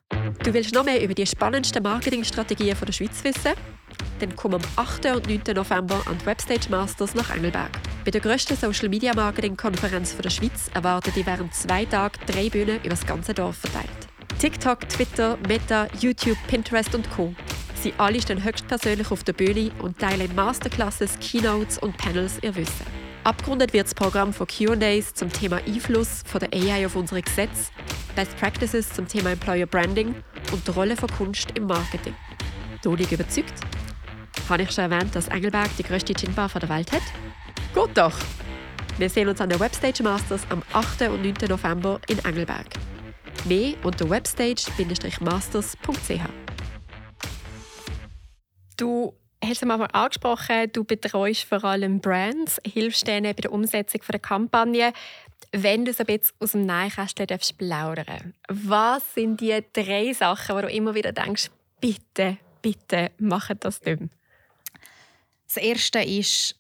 [0.43, 3.53] Du willst noch mehr über die spannendsten Marketingstrategien der Schweiz wissen?
[4.19, 5.07] Dann komm am 8.
[5.07, 5.55] und 9.
[5.55, 7.71] November an die Webstage Masters nach Engelberg.
[8.05, 12.49] Bei der grössten Social Media Marketing Konferenz der Schweiz erwarten dich während zwei Tagen drei
[12.49, 13.89] Bühnen über das ganze Dorf verteilt.
[14.41, 17.33] TikTok, Twitter, Meta, YouTube, Pinterest und Co.
[17.83, 22.87] Sie alle stehen höchstpersönlich auf der Bühne und teilen Masterclasses, Keynotes und Panels ihr Wissen.
[23.25, 27.73] Abgerundet wird das Programm von Q&As zum Thema Einfluss von der AI auf unsere Gesetze,
[28.15, 30.15] Best Practices zum Thema Employer Branding
[30.53, 32.15] und die Rolle von Kunst im Marketing.
[32.85, 33.55] Dolig überzeugt?
[34.49, 37.03] Habe ich schon erwähnt, dass Engelberg die grösste Ginbar der Welt hat?
[37.75, 38.15] Gut doch!
[38.97, 41.09] Wir sehen uns an der Webstage Masters am 8.
[41.09, 41.35] und 9.
[41.49, 42.67] November in Engelberg.
[43.45, 46.52] Mehr unter webstage-masters.ch.
[48.83, 54.01] Du hast es mal angesprochen, du betreust vor allem Brands, hilfst denen bei der Umsetzung
[54.11, 54.93] der Kampagne.
[55.53, 60.57] Wenn du so ein bisschen aus dem Nähkästchen darfst plaudern was sind die drei Sachen,
[60.57, 64.03] wo du immer wieder denkst, bitte, bitte, mach das nicht
[65.47, 66.57] Das Erste ist,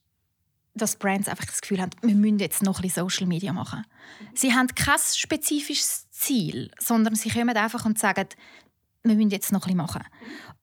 [0.74, 3.84] dass Brands einfach das Gefühl haben, wir müssen jetzt noch ein bisschen Social Media machen.
[4.32, 8.28] Sie haben kein spezifisches Ziel, sondern sie kommen einfach und sagen,
[9.02, 10.04] wir müssen jetzt noch ein machen.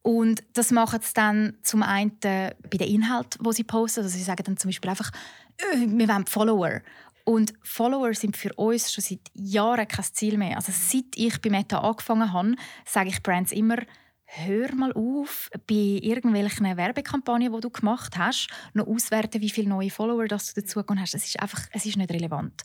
[0.01, 4.01] Und das machen sie dann zum einen bei den Inhalten, die sie posten.
[4.01, 5.11] Also sie sagen dann zum Beispiel einfach,
[5.57, 6.81] äh, wir wollen Follower.
[7.25, 10.55] Und Follower sind für uns schon seit Jahren kein Ziel mehr.
[10.55, 13.77] Also seit ich bei Meta angefangen habe, sage ich Brands immer,
[14.25, 19.89] hör mal auf, bei irgendwelchen Werbekampagnen, die du gemacht hast, noch auswerten, wie viele neue
[19.89, 21.15] Follower das du dazu hast.
[21.15, 22.63] Es ist einfach, es ist nicht relevant.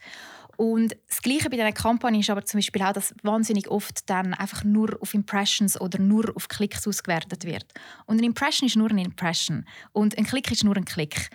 [0.56, 4.34] Und das Gleiche bei dieser Kampagne ist aber zum Beispiel auch, dass wahnsinnig oft dann
[4.34, 7.66] einfach nur auf Impressions oder nur auf Klicks ausgewertet wird.
[8.06, 11.30] Und eine Impression ist nur eine Impression und ein Klick ist nur ein Klick.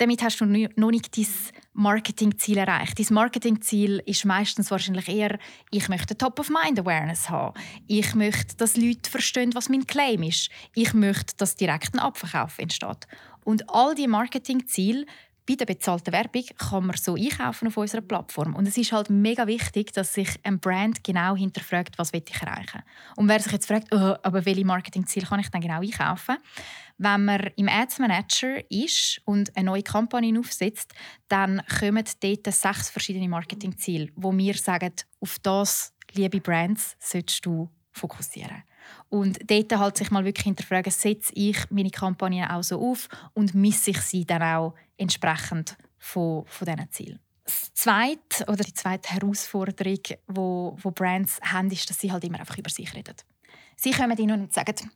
[0.00, 1.26] Damit hast du noch nicht dein
[1.74, 2.98] Marketingziel erreicht.
[2.98, 5.38] Dein Marketingziel ist meistens wahrscheinlich eher,
[5.70, 7.52] ich möchte Top-of-Mind-Awareness haben.
[7.86, 10.48] Ich möchte, dass Leute verstehen, was mein Claim ist.
[10.74, 13.06] Ich möchte, dass direkt ein Abverkauf entsteht.
[13.44, 15.04] Und all diese Marketingziele
[15.50, 18.54] bei der bezahlten Werbung kann man so einkaufen auf unserer Plattform.
[18.54, 22.40] Und es ist halt mega wichtig, dass sich ein Brand genau hinterfragt, was will ich
[22.40, 22.82] erreichen.
[23.16, 26.36] Und wer sich jetzt fragt, oh, aber welche Marketingziele kann ich dann genau einkaufen?
[26.98, 30.94] Wenn man im Ads Manager ist und eine neue Kampagne aufsetzt,
[31.26, 37.68] dann kommen dort sechs verschiedene Marketingziele, wo wir sagen, auf das, liebe Brands, solltest du
[37.90, 38.62] fokussieren.
[39.08, 43.54] Und dort halt sich mal wirklich hinterfragen, setze ich meine Kampagne auch so auf und
[43.54, 47.20] misse ich sie dann auch entsprechend von, von diesen Zielen.
[47.44, 52.24] Das zweite, oder die zweite Herausforderung, die wo, wo Brands haben, ist, dass sie halt
[52.24, 53.16] immer einfach über sich reden.
[53.76, 54.90] Sie kommen hin und sagen,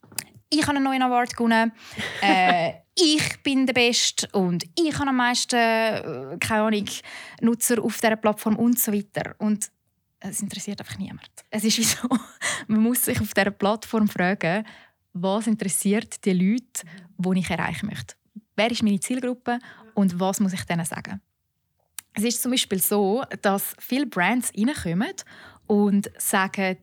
[0.50, 1.72] ich habe einen neuen Award gewonnen,
[2.22, 6.88] äh, ich bin der Beste und ich habe am meisten äh, keine Ahnung,
[7.40, 9.34] Nutzer auf dieser Plattform und so weiter.
[9.38, 9.68] Und
[10.30, 11.30] es interessiert einfach niemand.
[11.50, 12.08] Es ist wie so,
[12.66, 14.66] man muss sich auf dieser Plattform fragen,
[15.12, 16.84] was interessiert die Leute,
[17.18, 18.14] die ich erreichen möchte.
[18.56, 19.58] Wer ist meine Zielgruppe
[19.94, 21.20] und was muss ich denen sagen?
[22.14, 25.12] Es ist zum Beispiel so, dass viele Brands reinkommen
[25.66, 26.76] und sagen,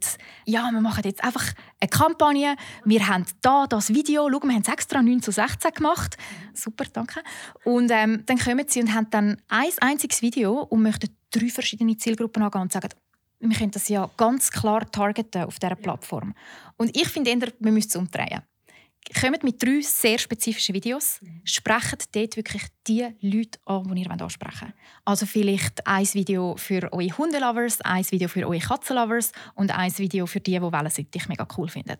[0.45, 4.61] ja, wir machen jetzt einfach eine Kampagne, wir haben da das Video, schau, wir haben
[4.61, 6.17] es extra 9 zu 16 gemacht.
[6.53, 7.21] Super, danke.
[7.63, 11.95] Und ähm, dann kommen sie und haben dann ein einziges Video und möchten drei verschiedene
[11.95, 12.89] Zielgruppen angehen und sagen,
[13.41, 16.33] wir können das ja ganz klar targeten auf dieser Plattform.
[16.77, 18.41] Und ich finde eher, wir müssen es umdrehen.
[19.19, 24.67] Kommt mit drei sehr spezifischen Videos, sprecht dort wirklich die Leute an, die ihr ansprechen
[24.67, 24.73] wollt.
[25.05, 30.27] Also vielleicht ein Video für eure Hundelovers, ein Video für eure Katzenlovers und ein Video
[30.27, 31.97] für die, die Wellensittich mega cool finden.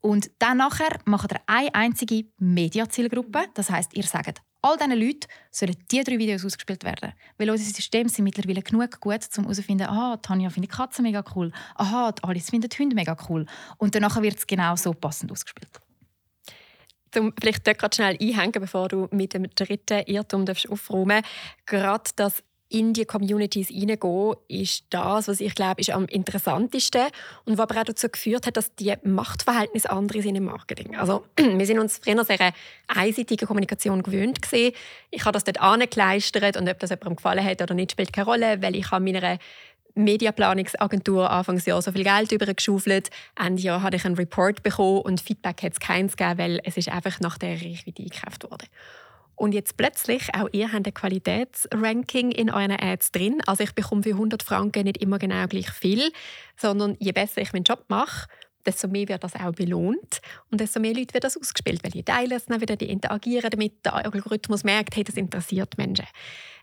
[0.00, 3.46] Und dann nachher macht ihr eine einzige Mediazielgruppe.
[3.54, 7.12] Das heißt, ihr sagt all diesen Leuten sollen diese drei Videos ausgespielt werden.
[7.38, 11.52] Weil unsere Systeme sind mittlerweile genug gut, um herauszufinden, aha, Tanja findet Katzen mega cool,
[11.76, 13.46] aha, Alice findet Hunde mega cool.
[13.78, 15.70] Und danach wird es genau so passend ausgespielt.
[17.16, 21.22] Um vielleicht dort gerade schnell einhängen, bevor du mit dem dritten Irrtum aufräumen
[21.66, 27.08] Gerade das in die Communities hineingehen, ist das, was ich glaube, ist am interessantesten
[27.44, 30.96] und was aber auch dazu geführt hat, dass die Machtverhältnisse andere sind im Marketing.
[30.96, 32.52] Also wir sind uns früher sehr eine
[32.86, 34.74] einseitige Kommunikation gewöhnt gewesen.
[35.10, 38.26] Ich habe das dort angekleistert und ob das jemandem gefallen hat oder nicht, spielt keine
[38.26, 39.38] Rolle, weil ich habe meiner
[39.96, 43.10] Mediaplanungsagentur Anfangsjahr so viel Geld übergeschaufelt.
[43.36, 46.76] Ende Jahr hatte ich einen Report bekommen und Feedback hat es keins gegeben, weil es
[46.76, 48.66] ist einfach nach der Reichweite eingekauft wurde.
[49.40, 53.40] Und jetzt plötzlich, auch ihr habt ein Qualitätsranking in euren Ads drin.
[53.46, 56.12] Also ich bekomme für 100 Franken nicht immer genau gleich viel,
[56.58, 58.28] sondern je besser ich meinen Job mache,
[58.66, 62.02] desto mehr wird das auch belohnt und desto mehr Leute wird das ausgespielt, weil die
[62.02, 66.04] teilen es dann wieder, die interagieren damit, der Algorithmus merkt, hey, das interessiert Menschen.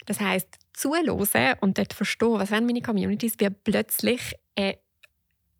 [0.05, 4.77] Das heißt, zuhören und dort verstehen, was wollen meine Communities, wird plötzlich eine,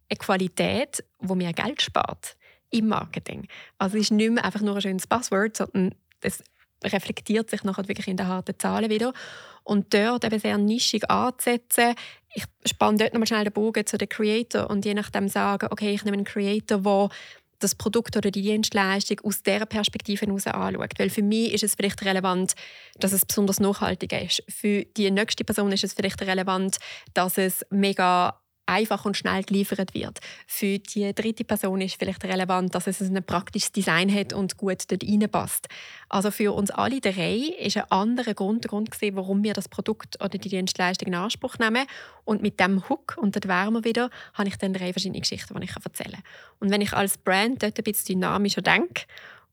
[0.08, 2.38] eine Qualität, wo mir Geld spart
[2.70, 3.48] im Marketing.
[3.80, 6.44] Also es ist nicht mehr einfach nur ein schönes Passwort, sondern das
[6.84, 9.14] reflektiert sich nachher wirklich in den harten Zahlen wieder.
[9.64, 11.96] Und dort eben sehr nischig anzusetzen.
[12.34, 15.94] Ich spanne dort nochmal schnell den Bogen zu den Creator und je nachdem sagen, okay,
[15.94, 17.10] ich nehme einen Creator, der
[17.60, 20.92] das Produkt oder die Dienstleistung aus dieser Perspektive heraus anschaut.
[20.98, 22.54] Weil für mich ist es vielleicht relevant,
[23.00, 24.44] dass es besonders nachhaltig ist.
[24.48, 26.78] Für die nächste Person ist es vielleicht relevant,
[27.14, 30.20] dass es mega einfach und schnell geliefert wird.
[30.46, 34.92] Für die dritte Person ist vielleicht relevant, dass es ein praktisches Design hat und gut
[34.92, 35.68] dort reinpasst.
[36.10, 39.70] Also für uns alle drei ist ein anderer Grund der Grund gewesen, warum wir das
[39.70, 41.86] Produkt oder die Dienstleistung in Anspruch nehmen.
[42.26, 45.66] Und mit dem Hook, und wären wir wieder, habe ich dann drei verschiedene Geschichten, die
[45.66, 46.24] ich erzählen kann.
[46.60, 49.04] Und wenn ich als Brand dort ein bisschen dynamischer denke,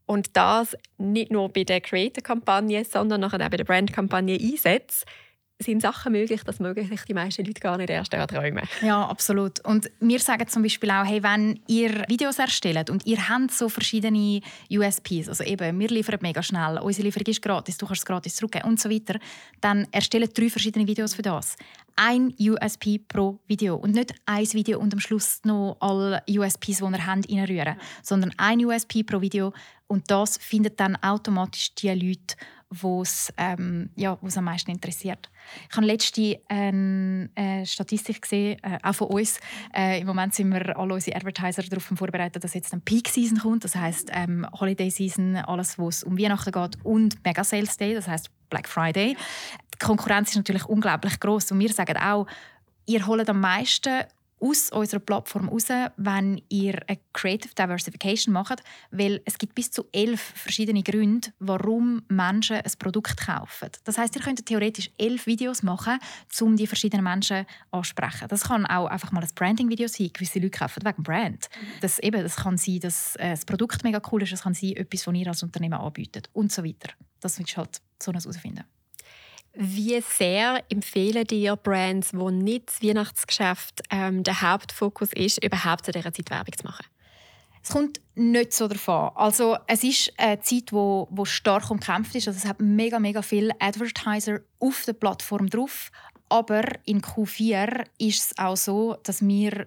[0.06, 5.06] und das nicht nur bei der Creator-Kampagne, sondern auch bei der Brand-Kampagne einsetze,
[5.60, 8.64] sind Sachen möglich, dass möglich die meisten Leute gar nicht erst träumen.
[8.82, 9.64] Ja, absolut.
[9.64, 13.68] Und wir sagen zum Beispiel auch, hey, wenn ihr Videos erstellt und ihr habt so
[13.68, 14.40] verschiedene
[14.70, 18.34] USPs, also eben, wir liefern mega schnell, unsere Lieferung ist gratis, du kannst es gratis
[18.36, 19.18] zurückgeben und so weiter,
[19.60, 21.56] dann erstellt drei verschiedene Videos für das.
[21.96, 26.84] Ein USP pro Video und nicht ein Video und am Schluss noch alle USPs, die
[26.84, 29.52] ihr habt, reinrühren, sondern ein USP pro Video
[29.86, 32.34] und das findet dann automatisch die Leute,
[32.70, 35.30] was ähm, ja, am meisten interessiert.
[35.70, 39.38] Ich habe letzte eine äh, Statistik gesehen, äh, auch von uns.
[39.74, 43.38] Äh, Im Moment sind wir alle unsere Advertiser darauf vorbereitet, dass jetzt ein Peak Season
[43.38, 43.64] kommt.
[43.64, 48.08] Das heißt ähm, Holiday Season, alles, was um Weihnachten geht und Mega Sales Day, das
[48.08, 49.16] heißt Black Friday.
[49.74, 52.26] Die Konkurrenz ist natürlich unglaublich groß und wir sagen auch,
[52.86, 54.04] ihr holt am meisten
[54.44, 59.86] aus unserer Plattform raus, wenn ihr eine Creative Diversification macht, weil es gibt bis zu
[59.92, 63.70] elf verschiedene Gründe, warum Menschen ein Produkt kaufen.
[63.84, 65.98] Das heißt, ihr könnt theoretisch elf Videos machen,
[66.40, 68.28] um die verschiedenen Menschen ansprechen.
[68.28, 70.10] Das kann auch einfach mal ein Branding-Video sein.
[70.12, 71.48] Gewisse Leute kaufen wegen Brand.
[71.80, 74.72] Das, eben, das kann sein, dass äh, das Produkt mega cool ist, es kann sein,
[74.76, 76.92] etwas, was ihr als Unternehmen anbietet und so weiter.
[77.20, 78.64] Das du halt so herausfinden.
[79.54, 85.92] Wie sehr empfehlen dir Brands, wo nicht das Weihnachtsgeschäft ähm, der Hauptfokus ist, überhaupt zu
[85.92, 86.86] dieser Zeit Werbung zu machen?
[87.62, 89.10] Es kommt nicht so davon.
[89.14, 92.28] Also es ist eine Zeit, wo, wo stark umkämpft ist.
[92.28, 95.90] Also es hat mega, mega viele Advertiser auf der Plattform drauf.
[96.28, 99.66] Aber in Q4 ist es auch so, dass wir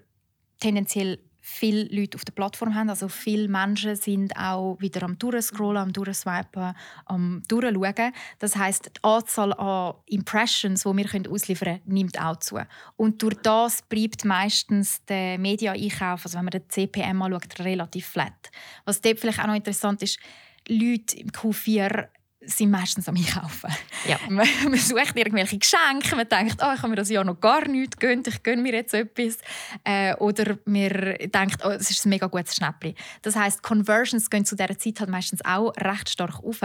[0.60, 1.20] tendenziell
[1.50, 2.90] viele Leute auf der Plattform haben.
[2.90, 8.12] Also viele Menschen sind auch wieder am Durchscrollen, am Durchswipen, am Durchschauen.
[8.40, 12.60] Das heißt, die Anzahl an Impressions, die wir ausliefern können, nimmt auch zu.
[12.98, 18.52] Und durch das bleibt meistens der Media-Einkauf, also wenn man den CPM anschaut, relativ flat.
[18.84, 20.20] Was dort vielleicht auch noch interessant ist,
[20.68, 22.10] Leute im Q4
[22.48, 23.70] sind meistens am Einkaufen.
[24.08, 24.18] Ja.
[24.30, 27.68] Man, man sucht irgendwelche Geschenke, man denkt, oh, ich habe mir das Jahr noch gar
[27.68, 29.38] nichts gegönnt, ich gönne mir jetzt etwas.
[29.84, 32.96] Äh, oder man denkt, oh, es ist ein mega gutes Schnäppchen.
[33.22, 36.62] Das heißt, Conversions gehen zu dieser Zeit halt meistens auch recht stark auf.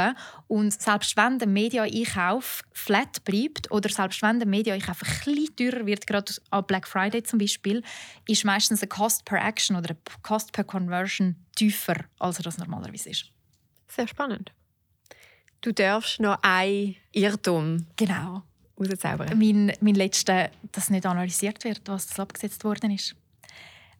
[0.48, 5.86] Und selbst wenn der Media-Einkauf flat bleibt oder selbst wenn der Media-Einkauf ein bisschen teurer
[5.86, 7.82] wird, gerade an Black Friday zum Beispiel,
[8.26, 12.58] ist meistens ein Cost per Action oder ein Cost per Conversion tiefer, als er das
[12.58, 13.30] normalerweise ist.
[13.88, 14.52] Sehr spannend.
[15.62, 18.42] Du darfst noch ein Irrtum genau.
[18.78, 19.38] rauszaubern.
[19.38, 23.14] Mein, mein letzter, dass nicht analysiert wird, was das abgesetzt worden ist.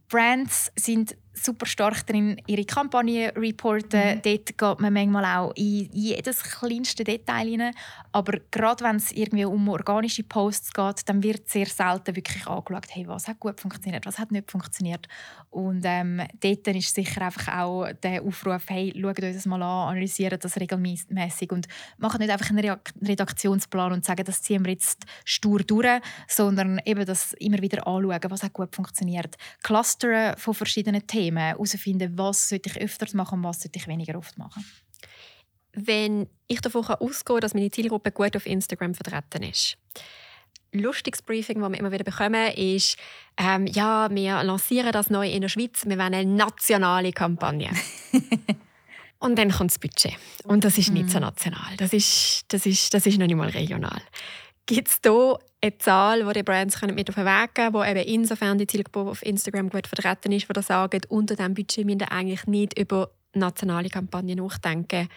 [0.09, 4.16] Brands sind super stark drin, ihre Kampagne reporten.
[4.16, 4.23] Mhm.
[4.23, 7.75] Dort geht man manchmal auch in jedes kleinste Detail hinein.
[8.12, 12.87] Aber gerade wenn es irgendwie um organische Posts geht, dann wird sehr selten wirklich angeschaut,
[12.90, 15.09] hey, was hat gut funktioniert, was hat nicht funktioniert.
[15.51, 19.90] Und ähm, dort ist sicher einfach auch der Aufruf, hey, schaut euch das mal an,
[19.90, 21.66] analysiert das regelmäßig und
[21.99, 27.05] macht nicht einfach einen Redaktionsplan und sagen, das ziehen wir jetzt stur durch, sondern eben
[27.05, 29.37] das immer wieder anschauen, was hat gut funktioniert.
[29.62, 33.87] Clustern von verschiedenen Themen Themen herausfinden, was sollte ich öfters machen und was sollte ich
[33.87, 34.64] weniger oft machen.
[35.72, 39.78] Wenn ich davon ausgehen kann, dass meine Zielgruppe gut auf Instagram vertreten ist,
[40.72, 42.96] lustiges Briefing, das wir immer wieder bekommen, ist,
[43.37, 47.70] ähm, ja, wir lancieren das neu in der Schweiz, wir wollen eine nationale Kampagne.
[49.18, 50.14] Und dann kommt das Budget.
[50.44, 51.26] Und das ist nicht so mhm.
[51.26, 51.76] national.
[51.76, 54.02] Das ist, das ist, das ist noch nicht mal regional.
[54.66, 58.01] Gibt es hier eine Zahl, die die Brands mit auf den Weg geben können, die
[58.01, 62.03] eben insofern die Zielgruppe auf Instagram gut vertreten ist, die sagen, unter diesem Budget müssen
[62.03, 65.09] eigentlich nicht über nationale Kampagnen nachdenken,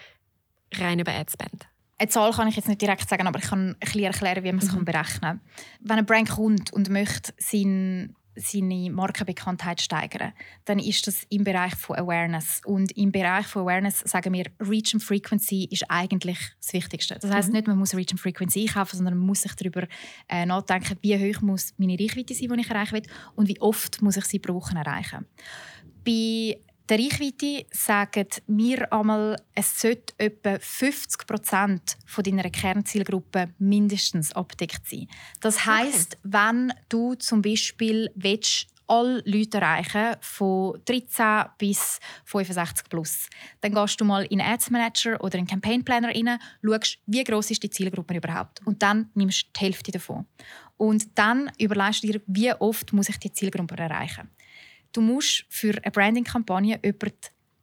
[0.76, 1.68] rein über Adspend?
[1.98, 4.64] Eine Zahl kann ich jetzt nicht direkt sagen, aber ich kann ein erklären, wie man
[4.64, 4.86] es mhm.
[4.86, 5.42] berechnen kann.
[5.80, 10.34] Wenn ein Brand kommt und möchte seinen seine Markenbekanntheit steigern,
[10.66, 12.62] dann ist das im Bereich von Awareness.
[12.66, 17.18] Und im Bereich von Awareness sagen wir, Reach and Frequency ist eigentlich das Wichtigste.
[17.20, 17.56] Das heißt mhm.
[17.56, 19.88] nicht, man muss Reach and Frequency einkaufen, sondern man muss sich darüber
[20.30, 23.04] äh, nachdenken, wie hoch muss meine Reichweite sein, die ich erreichen will,
[23.36, 25.26] und wie oft muss ich sie Woche erreichen.
[26.06, 34.88] Bei der Reichweite sagen wir einmal, es sollte etwa 50 Prozent deiner Kernzielgruppe mindestens abdeckt
[34.88, 35.08] sein.
[35.42, 36.22] Das heißt, okay.
[36.24, 43.30] wenn du zum Beispiel willst, alle Leute erreichen, von 13 bis 65 plus.
[43.62, 47.52] Dann gehst du mal in Ads Manager oder in Campaign Planner rein, schaust, wie groß
[47.52, 50.26] ist die Zielgruppe überhaupt und dann nimmst du die Hälfte davon.
[50.78, 54.30] Und dann überlegst du dir, wie oft muss ich die Zielgruppe erreichen.
[54.96, 56.80] Du musst für eine Branding-Kampagne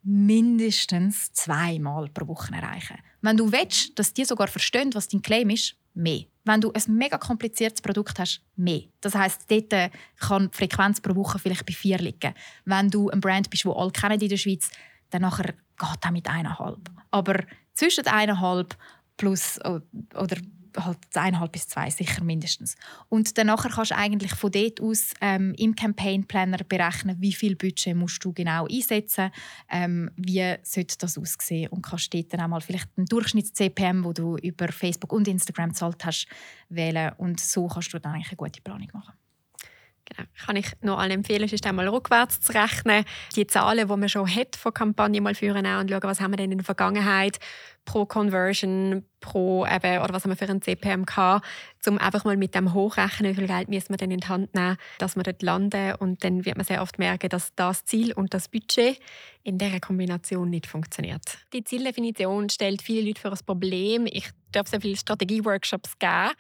[0.03, 2.99] mindestens zweimal pro Woche erreichen.
[3.23, 6.25] Wenn du willst, dass die sogar verstehen, was dein Claim ist, mehr.
[6.45, 8.83] Wenn du ein mega kompliziertes Produkt hast, mehr.
[9.01, 12.35] Das heißt, dort äh, kann die Frequenz pro Woche vielleicht bei vier liegen.
[12.66, 14.71] Wenn du ein Brand bist, wo alle kennen in der Schweiz,
[15.09, 16.90] dann nachher geht das mit eineinhalb.
[17.11, 18.77] Aber zwischen eineinhalb
[19.16, 20.37] plus oder
[20.77, 22.77] halt eineinhalb bis zwei sicher mindestens.
[23.09, 27.57] Und dann kannst du eigentlich von dort aus ähm, im Campaign Planner berechnen, wie viel
[27.57, 29.31] Budget musst du genau einsetzen,
[29.71, 34.13] ähm, wie sollte das aussehen und kannst dort dann auch mal vielleicht einen Durchschnitts-CPM, wo
[34.13, 36.27] du über Facebook und Instagram gezahlt hast,
[36.69, 39.13] wählen und so kannst du dann eigentlich eine gute Planung machen.
[40.14, 40.29] Genau.
[40.44, 44.29] Kann ich noch allen empfehlen, ist einmal rückwärts zu rechnen, die Zahlen, die man schon
[44.29, 47.38] hat von Kampagnen mal führen und schauen, was haben wir denn in der Vergangenheit
[47.85, 51.46] pro Conversion, pro eben, oder was haben wir für ein CPM gehabt,
[51.87, 54.55] um einfach mal mit dem hochrechnen, wie viel Geld müssen wir denn in die Hand
[54.55, 58.12] nehmen, dass wir dort landen und dann wird man sehr oft merken, dass das Ziel
[58.12, 59.01] und das Budget
[59.42, 61.38] in dieser Kombination nicht funktioniert.
[61.53, 64.07] Die Zieldefinition stellt viele Leute vor ein Problem.
[64.07, 66.33] Ich darf sehr viele Strategie-Workshops geben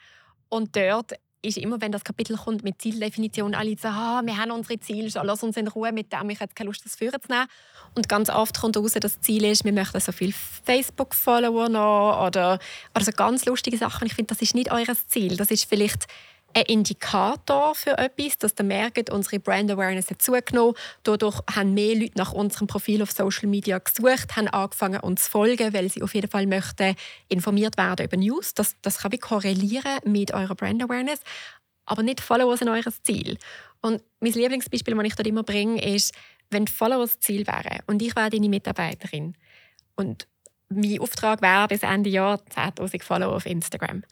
[0.48, 4.52] und dort ist immer, wenn das Kapitel kommt mit Zieldefinition, alle sagen, ah, wir haben
[4.52, 7.30] unsere Ziele, lass uns in Ruhe mit dem, ich habe keine Lust, das führen zu
[7.30, 7.46] nehmen.
[7.94, 12.26] Und ganz oft kommt heraus, dass das Ziel ist, wir möchten so viele Facebook-Follower noch
[12.26, 12.58] oder,
[12.96, 14.06] oder ganz lustige Sachen.
[14.06, 15.36] Ich finde, das ist nicht eures Ziel.
[15.36, 16.06] Das ist vielleicht
[16.54, 20.74] ein Indikator für etwas, dass ihr merkt, unsere Brand Awareness hat zugenommen.
[21.02, 25.30] Dadurch haben mehr Leute nach unserem Profil auf Social Media gesucht, haben angefangen, uns zu
[25.30, 26.94] folgen, weil sie auf jeden Fall möchten
[27.28, 28.54] informiert werden über News.
[28.54, 31.20] Das, das kann wie korrelieren mit eurer Brand Awareness,
[31.86, 33.38] aber nicht Followers sind eures Ziel.
[33.80, 36.14] Und mein Lieblingsbeispiel, das ich dort immer bringe, ist,
[36.50, 39.34] wenn Followers Ziel wären und ich wäre deine Mitarbeiterin
[39.96, 40.28] und
[40.68, 44.02] mein Auftrag wäre bis Ende Jahr 10.000 Follower auf Instagram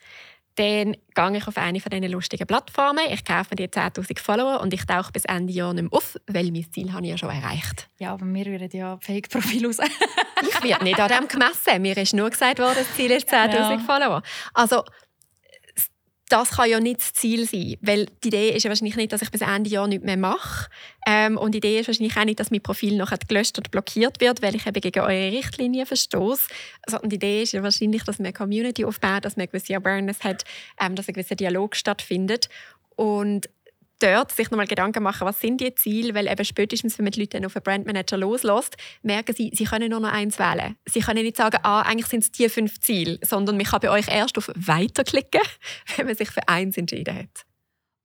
[0.56, 3.04] dann gehe ich auf eine von diesen lustigen Plattformen.
[3.10, 6.16] Ich kaufe mir die 10'000 Follower und ich tauche bis Ende Jahr nicht mehr auf,
[6.26, 7.88] weil mein Ziel habe ich ja schon erreicht.
[7.98, 9.78] Ja, aber wir würden ja Fake-Profil raus.
[10.42, 11.80] ich werde nicht an dem gemessen.
[11.82, 13.78] Mir ist nur gesagt worden, das Ziel ist 10'000 ja.
[13.78, 14.22] Follower.
[14.54, 14.82] Also
[16.30, 19.20] das kann ja nicht das Ziel sein, weil die Idee ist ja wahrscheinlich nicht, dass
[19.20, 20.70] ich bis Ende Jahr nichts mehr mache.
[21.06, 24.20] Ähm, und die Idee ist wahrscheinlich auch nicht, dass mein Profil nachher gelöscht oder blockiert
[24.20, 26.48] wird, weil ich eben gegen eure Richtlinien verstoße.
[26.86, 29.74] Sondern die Idee ist ja wahrscheinlich, dass man eine Community aufbaut, dass man eine gewisse
[29.74, 30.44] Awareness hat,
[30.80, 32.48] ähm, dass ein gewisser Dialog stattfindet.
[32.94, 33.48] Und
[34.02, 37.20] dort sich nochmal Gedanken machen, was sind die Ziele, weil eben spätestens, wenn man die
[37.20, 40.76] Leute auf einen Brandmanager loslässt, merken sie, sie können nur noch eins wählen.
[40.86, 43.90] Sie können nicht sagen, ah, eigentlich sind es die fünf Ziele, sondern man kann bei
[43.90, 45.42] euch erst auf Weiter klicken,
[45.96, 47.44] wenn man sich für eins entschieden hat.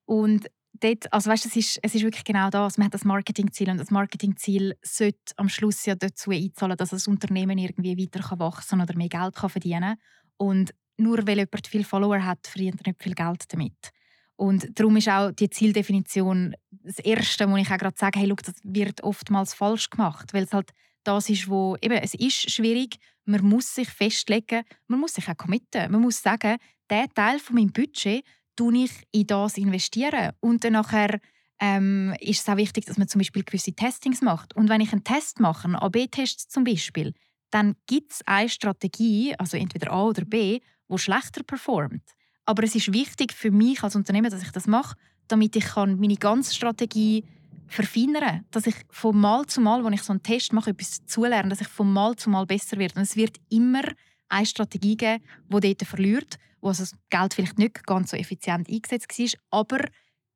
[0.06, 2.78] Und dort, also weißt, es, ist, es ist wirklich genau das.
[2.78, 7.08] Man hat das Marketingziel und das Marketingziel sollte am Schluss ja dazu einzahlen, dass das
[7.08, 9.98] Unternehmen irgendwie weiter wachsen oder mehr Geld kann verdienen kann.
[10.38, 13.92] Und nur weil jemand viele Follower hat, verdient er nicht viel Geld damit.
[14.36, 18.44] Und darum ist auch die Zieldefinition das Erste, wo ich auch gerade sage, hey, look,
[18.44, 20.72] das wird oftmals falsch gemacht, weil es halt
[21.04, 25.38] das ist, wo eben, es ist schwierig, man muss sich festlegen, man muss sich auch
[25.38, 26.58] committen, man muss sagen,
[26.90, 28.24] der Teil von meinem Budget
[28.56, 31.20] tue ich in das investieren und dann nachher
[31.60, 34.56] ähm, ist es auch wichtig, dass man zum Beispiel gewisse Testings macht.
[34.56, 37.14] Und wenn ich einen Test mache, einen AB-Test zum Beispiel,
[37.50, 40.60] dann gibt es eine Strategie, also entweder A oder B,
[40.90, 42.04] die schlechter performt.
[42.46, 44.96] Aber es ist wichtig für mich als Unternehmer, dass ich das mache,
[45.28, 47.24] damit ich meine ganze Strategie
[47.68, 48.46] verfeinern kann.
[48.52, 51.62] Dass ich von Mal zu Mal, wenn ich so einen Test mache, etwas zulerne, dass
[51.62, 52.96] ich von Mal zu Mal besser werde.
[52.96, 53.84] Und es wird immer
[54.30, 58.70] eine Strategie geben, die dort verliert, wo also das Geld vielleicht nicht ganz so effizient
[58.70, 59.86] eingesetzt war, aber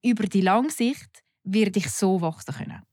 [0.03, 2.83] über die lange Sicht werde ich so wachsen können.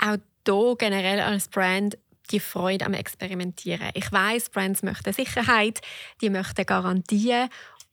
[0.00, 1.98] Auch hier generell als Brand
[2.30, 3.90] die Freude am Experimentieren.
[3.94, 5.80] Ich weiß, Brands möchten Sicherheit,
[6.20, 7.48] die möchten Garantien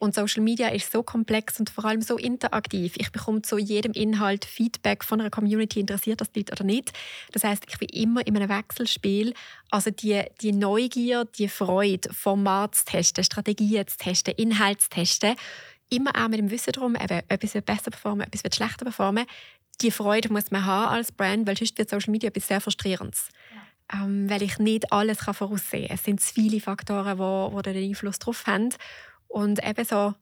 [0.05, 2.93] und Social Media ist so komplex und vor allem so interaktiv.
[2.97, 6.93] Ich bekomme zu jedem Inhalt Feedback von einer Community, interessiert das Bild oder nicht.
[7.31, 9.33] Das heißt, ich bin immer in einem Wechselspiel.
[9.71, 15.35] Also die, die Neugier, die Freude, Format zu testen, Strategien zu testen, Inhalte zu testen,
[15.89, 19.25] immer auch mit dem Wissen darum, eben, etwas wird besser performen, etwas wird schlechter performen.
[19.81, 23.29] Die Freude muss man haben als Brand, weil sonst wird Social Media etwas sehr Frustrierendes.
[23.53, 24.03] Ja.
[24.03, 25.95] Ähm, weil ich nicht alles kann voraussehen kann.
[25.95, 28.69] Es sind zu viele Faktoren, die, die den Einfluss darauf haben.
[29.35, 30.13] Und eben so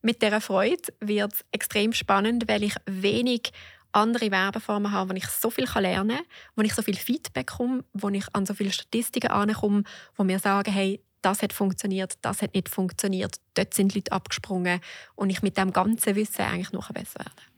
[0.00, 3.52] mit dieser Freude wird es extrem spannend, weil ich wenig
[3.92, 7.84] andere Werbeformen habe, wo ich so viel lernen kann, wo ich so viel Feedback bekomme,
[7.92, 9.82] wo ich an so viele Statistiken ankomme,
[10.16, 14.80] wo mir sagen, hey, das hat funktioniert, das hat nicht funktioniert, dort sind Leute abgesprungen
[15.14, 17.53] und ich mit dem ganzen Wissen eigentlich noch besser werde.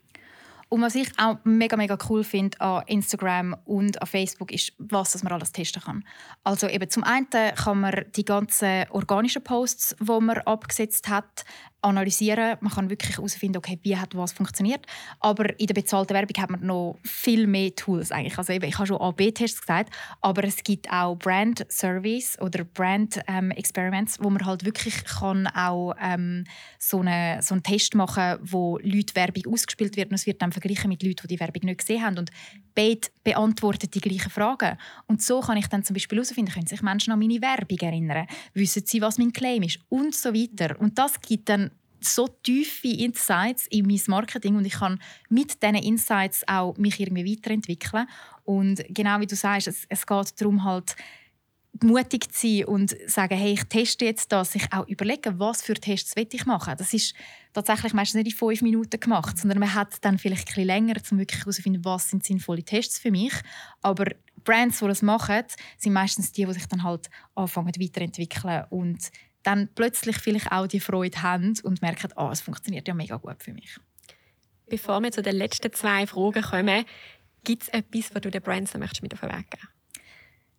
[0.68, 5.22] Und was ich auch mega, mega cool finde an Instagram und an Facebook, ist, was
[5.22, 6.04] man alles testen kann.
[6.42, 11.44] Also eben zum einen kann man die ganzen organischen Posts, die man abgesetzt hat,
[11.82, 12.56] analysieren.
[12.60, 14.84] Man kann wirklich herausfinden, okay, wie hat was funktioniert.
[15.20, 18.36] Aber in der bezahlten Werbung hat man noch viel mehr Tools eigentlich.
[18.38, 23.20] Also eben, ich habe schon A/B-Tests gesagt, aber es gibt auch Brand Surveys oder Brand
[23.28, 26.44] ähm, Experiments, wo man halt wirklich kann auch ähm,
[26.78, 30.52] so, eine, so einen Test machen, wo Leute Werbung ausgespielt wird und es wird dann
[30.52, 32.30] verglichen mit Leuten, die die Werbung nicht gesehen haben und
[32.74, 34.76] beide beantworten die gleichen Fragen.
[35.06, 38.26] Und so kann ich dann zum Beispiel herausfinden, können sich Menschen an meine Werbung erinnern,
[38.54, 40.78] wissen sie, was mein Claim ist und so weiter.
[40.78, 41.70] Und das gibt dann
[42.14, 47.30] so tiefe Insights in mein Marketing und ich kann mit diesen Insights auch mich irgendwie
[47.30, 48.06] weiterentwickeln.
[48.44, 50.96] Und genau wie du sagst, es, es geht darum halt,
[51.82, 55.74] mutig zu sein und sagen, hey, ich teste jetzt das, sich auch überlegen, was für
[55.74, 56.74] Tests will ich machen.
[56.78, 57.14] Das ist
[57.52, 60.94] tatsächlich meistens nicht in fünf Minuten gemacht, sondern man hat dann vielleicht ein bisschen länger,
[61.10, 63.32] um wirklich herauszufinden, was sind sinnvolle Tests für mich.
[63.82, 64.06] Aber
[64.44, 65.42] Brands, die das machen,
[65.76, 69.10] sind meistens die, die sich dann halt anfangen weiterentwickeln und
[69.46, 73.42] dann plötzlich vielleicht auch die Freude haben und merken, oh, es funktioniert ja mega gut
[73.42, 73.76] für mich.
[74.68, 76.84] Bevor wir zu den letzten zwei Fragen kommen,
[77.44, 78.84] gibt es etwas, was du den Brands mit
[79.14, 79.68] auf den Weg geben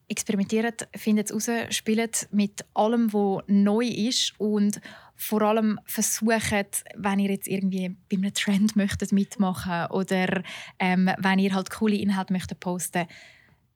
[0.09, 4.79] experimentiert, findet es raus, spielt mit allem, was neu ist und
[5.15, 10.43] vor allem versucht, wenn ihr jetzt irgendwie bei einem Trend möchtet mitmachen oder
[10.79, 13.07] ähm, wenn ihr halt coole Inhalte möchtet posten,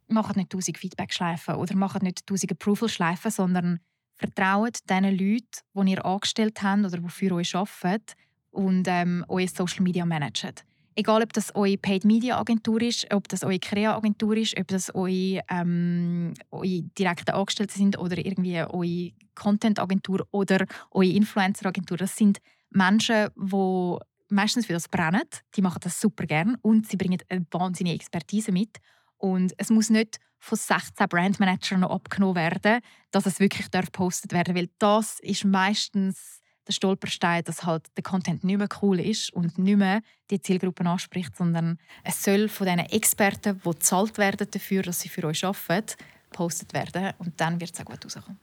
[0.07, 3.80] macht nicht tausend Feedback-Schleifen oder macht nicht tausend Approval-Schleifen, sondern
[4.22, 5.45] vertraut den Leuten,
[5.76, 8.13] die ihr angestellt habt oder die für euch arbeiten
[8.51, 10.53] und ähm, euer Social Media managen.
[10.95, 14.67] Egal, ob das eure Paid Media Agentur ist, ob das eure Crea Agentur ist, ob
[14.67, 21.67] das eure, ähm, eure direkten Angestellten sind oder irgendwie eure Content Agentur oder eure Influencer
[21.67, 21.97] Agentur.
[21.97, 23.97] Das sind Menschen, die
[24.30, 25.22] meistens für das brennen.
[25.55, 28.78] Die machen das super gern und sie bringen eine wahnsinnige Expertise mit.
[29.22, 34.63] Und es muss nicht von 16 Brandmanagern abgenommen werden, dass es wirklich gepostet werden darf.
[34.63, 39.59] Weil das ist meistens der Stolperstein, dass halt der Content nicht mehr cool ist und
[39.59, 40.01] nicht mehr
[40.32, 45.09] die Zielgruppen anspricht, sondern es soll von diesen Experten, die bezahlt werden dafür, dass sie
[45.09, 45.95] für euch arbeiten,
[46.32, 48.39] gepostet werden und dann wird es auch gut rauskommen.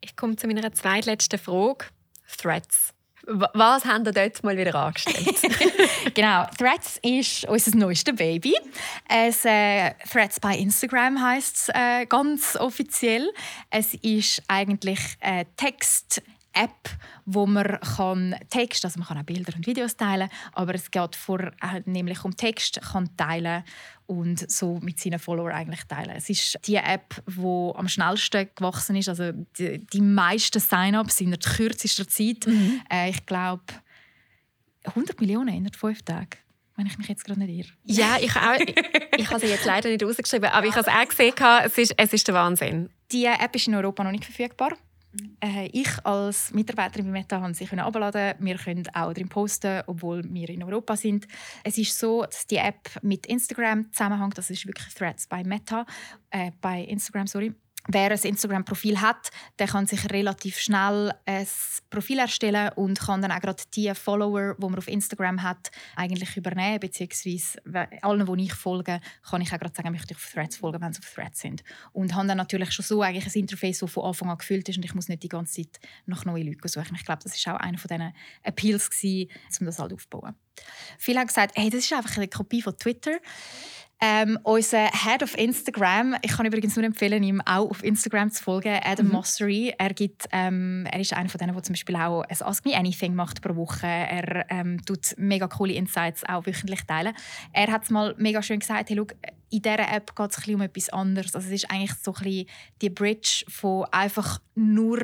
[0.00, 1.86] Ich komme zu meiner zweitletzten Frage.
[2.38, 2.94] Threads.
[3.26, 5.36] Was haben ihr dort mal wieder angestellt?
[6.14, 8.54] genau, Threads ist unser neuestes Baby.
[9.08, 13.30] Es, äh, Threads bei Instagram heißt es äh, ganz offiziell.
[13.70, 16.90] Es ist eigentlich äh, Text App,
[17.24, 21.16] wo man kann Text, also man kann auch Bilder und Videos teilen, aber es geht
[21.16, 23.64] vor, äh, um Text, kann teilen
[24.18, 26.14] und so mit seinen Followern eigentlich teilen.
[26.16, 31.30] Es ist die App, die am schnellsten gewachsen ist, also die, die meisten Sign-ups in
[31.30, 32.46] der kürzesten Zeit.
[32.46, 32.80] Mhm.
[32.90, 33.64] Äh, ich glaube
[34.84, 36.38] 100 Millionen in fünf Tagen
[36.76, 37.68] wenn ich mich jetzt gerade nicht irre.
[37.84, 38.74] Ja, ich, auch, ich,
[39.18, 41.34] ich habe sie jetzt leider nicht rausgeschrieben, aber ich habe es auch gesehen,
[41.64, 42.90] es ist, es ist der Wahnsinn.
[43.12, 44.72] Die App ist in Europa noch nicht verfügbar.
[45.40, 48.34] Äh, ich als Mitarbeiterin bei Meta konnte sie abladen.
[48.38, 51.26] Wir können auch drin posten, obwohl wir in Europa sind.
[51.64, 54.38] Es ist so, dass die App mit Instagram zusammenhängt.
[54.38, 55.84] Das ist wirklich Threads bei Meta,
[56.30, 57.54] äh, bei Instagram, sorry.
[57.88, 61.46] Wer ein Instagram-Profil hat, der kann sich relativ schnell ein
[61.90, 66.36] Profil erstellen und kann dann auch gerade die Follower, die man auf Instagram hat, eigentlich
[66.36, 66.78] übernehmen.
[66.78, 67.58] Beziehungsweise
[68.02, 70.92] allen, die ich folge, kann ich auch gerade sagen, möchte ich auf Threads folgen, wenn
[70.92, 71.64] sie auf Threads sind.
[71.92, 74.76] Und habe dann natürlich schon so eigentlich ein Interface, das von Anfang an gefüllt ist
[74.76, 76.94] und ich muss nicht die ganze Zeit nach neuen Leuten suchen.
[76.94, 78.12] Ich glaube, das war auch einer von diesen
[78.42, 79.28] Appeals gewesen,
[79.60, 80.36] um das halt aufzubauen.
[80.98, 83.18] Viele haben gesagt, hey, das ist einfach eine Kopie von Twitter.
[84.04, 88.42] Ähm, unser Head of Instagram, ich kann übrigens nur empfehlen, ihm auch auf Instagram zu
[88.42, 89.12] folgen, Adam mhm.
[89.12, 89.74] Mossery.
[89.78, 92.76] Er, gibt, ähm, er ist einer von denen, der zum Beispiel auch ein Ask Me
[92.76, 93.86] Anything macht pro Woche.
[93.86, 97.14] Er ähm, tut mega coole Insights auch wöchentlich teilen.
[97.52, 99.06] Er hat es mal mega schön gesagt, hey, schau,
[99.52, 101.34] in dieser App geht es um etwas anderes.
[101.34, 102.46] Also es ist eigentlich so ein
[102.80, 104.98] die Bridge von einfach nur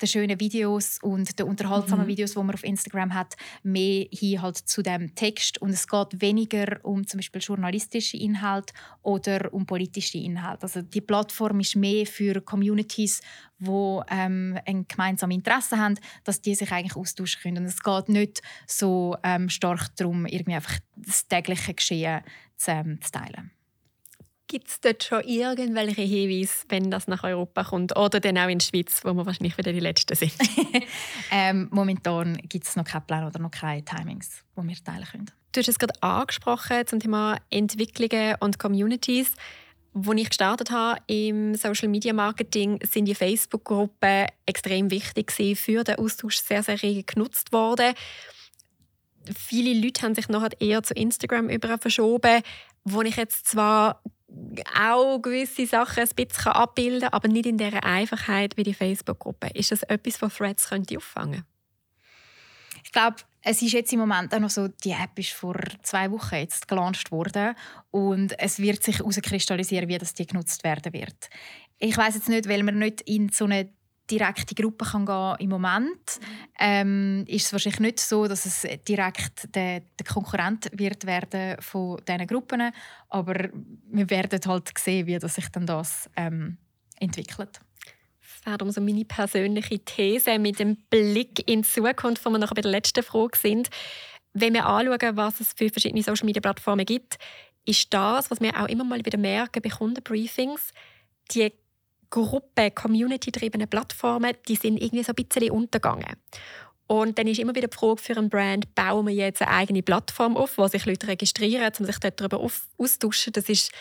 [0.00, 2.08] den schönen Videos und den unterhaltsamen mhm.
[2.08, 5.62] Videos, die man auf Instagram hat, mehr hin halt zu dem Text.
[5.62, 10.64] Und es geht weniger um zum Beispiel journalistische Inhalte oder um politische Inhalte.
[10.64, 13.20] Also die Plattform ist mehr für Communities,
[13.60, 15.94] die ähm, ein gemeinsames Interesse haben,
[16.24, 17.58] dass die sich eigentlich austauschen können.
[17.58, 22.22] Und es geht nicht so ähm, stark darum, irgendwie einfach das tägliche Geschehen
[22.56, 23.52] zu, ähm, zu teilen.
[24.52, 27.96] Gibt es dort schon irgendwelche Hinweise, wenn das nach Europa kommt?
[27.96, 30.34] Oder dann auch in der Schweiz, wo wir wahrscheinlich wieder die Letzten sind?
[31.30, 35.30] ähm, momentan gibt es noch keinen Plan oder noch keine Timings, die wir teilen können.
[35.52, 39.32] Du hast es gerade angesprochen zum Thema Entwicklungen und Communities.
[39.94, 45.94] Als ich gestartet habe im Social Media Marketing, sind die Facebook-Gruppen extrem wichtig für den
[45.94, 47.94] Austausch sehr, sehr rege genutzt worden.
[49.34, 52.42] Viele Leute haben sich nachher eher zu Instagram über verschoben,
[52.84, 54.02] wo ich jetzt zwar
[54.78, 59.48] auch gewisse Sachen ein bisschen abbilden aber nicht in dieser Einfachheit wie die Facebook-Gruppe.
[59.54, 61.44] Ist das etwas, was Threads könnte auffangen
[62.84, 66.10] Ich glaube, es ist jetzt im Moment auch noch so, die App ist vor zwei
[66.10, 67.54] Wochen jetzt gelauncht worden
[67.90, 71.28] und es wird sich herauskristallisieren, wie das die genutzt werden wird.
[71.78, 73.68] Ich weiß jetzt nicht, weil wir nicht in so eine
[74.10, 76.20] direkte Gruppe kann gehen im Moment
[76.58, 82.00] ähm, ist es wahrscheinlich nicht so, dass es direkt der, der Konkurrent wird werden von
[82.06, 82.72] diesen Gruppen,
[83.08, 83.48] aber
[83.90, 86.58] wir werden halt sehen, wie das sich dann das ähm,
[86.98, 87.60] entwickelt.
[88.44, 92.54] Das wäre so meine persönliche These mit dem Blick in die Zukunft, wo wir noch
[92.54, 93.70] bei der letzten Frage sind.
[94.32, 97.18] Wenn wir anschauen, was es für verschiedene Social Media Plattformen gibt,
[97.64, 100.72] ist das, was wir auch immer mal wieder merken bei Kundenbriefings,
[101.30, 101.52] die
[102.12, 106.16] Gruppen, community-getriebene Plattformen, die sind irgendwie so ein bisschen untergegangen.
[106.86, 109.82] Und dann ist immer wieder die Frage für einen Brand, bauen wir jetzt eine eigene
[109.82, 112.38] Plattform auf, wo sich Leute registrieren, um sich dort darüber
[112.76, 113.32] austauschen.
[113.32, 113.72] Das ist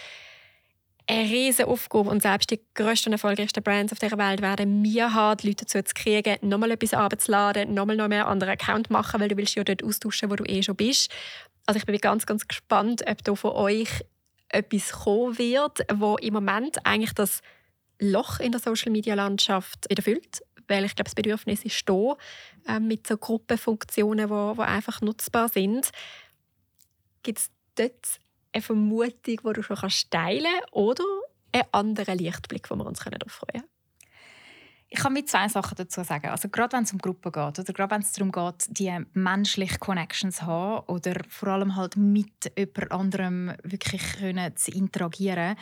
[1.07, 5.13] eine riesige Aufgabe und selbst die grössten und erfolgreichsten Brands auf dieser Welt werden mir
[5.13, 9.19] haben, die Leute dazu zu kriegen, nochmal etwas abzuladen, nochmal noch mehr anderen Account machen,
[9.19, 11.11] weil du willst ja dort austauschen, wo du eh schon bist.
[11.65, 13.89] Also ich bin ganz, ganz gespannt, ob da von euch
[14.47, 17.41] etwas kommen wird, wo im Moment eigentlich das
[18.02, 20.41] Loch in der Social-Media-Landschaft wieder füllt.
[20.68, 22.16] Weil ich glaube, das Bedürfnis ist da,
[22.68, 25.91] äh, mit so Gruppenfunktionen, die, die einfach nutzbar sind.
[27.24, 28.20] Gibt es dort
[28.54, 29.78] eine Vermutung, die du schon
[30.10, 31.04] teilen kannst oder
[31.52, 33.72] einen anderen Lichtblick, wo wir uns darauf freuen können?
[34.93, 36.28] Ich kann mit zwei Sachen dazu sagen.
[36.28, 39.80] Also gerade wenn es um Gruppen geht oder gerade wenn es darum geht, die menschliche
[39.80, 45.56] Connections zu haben oder vor allem halt mit jemand anderem wirklich können zu interagieren,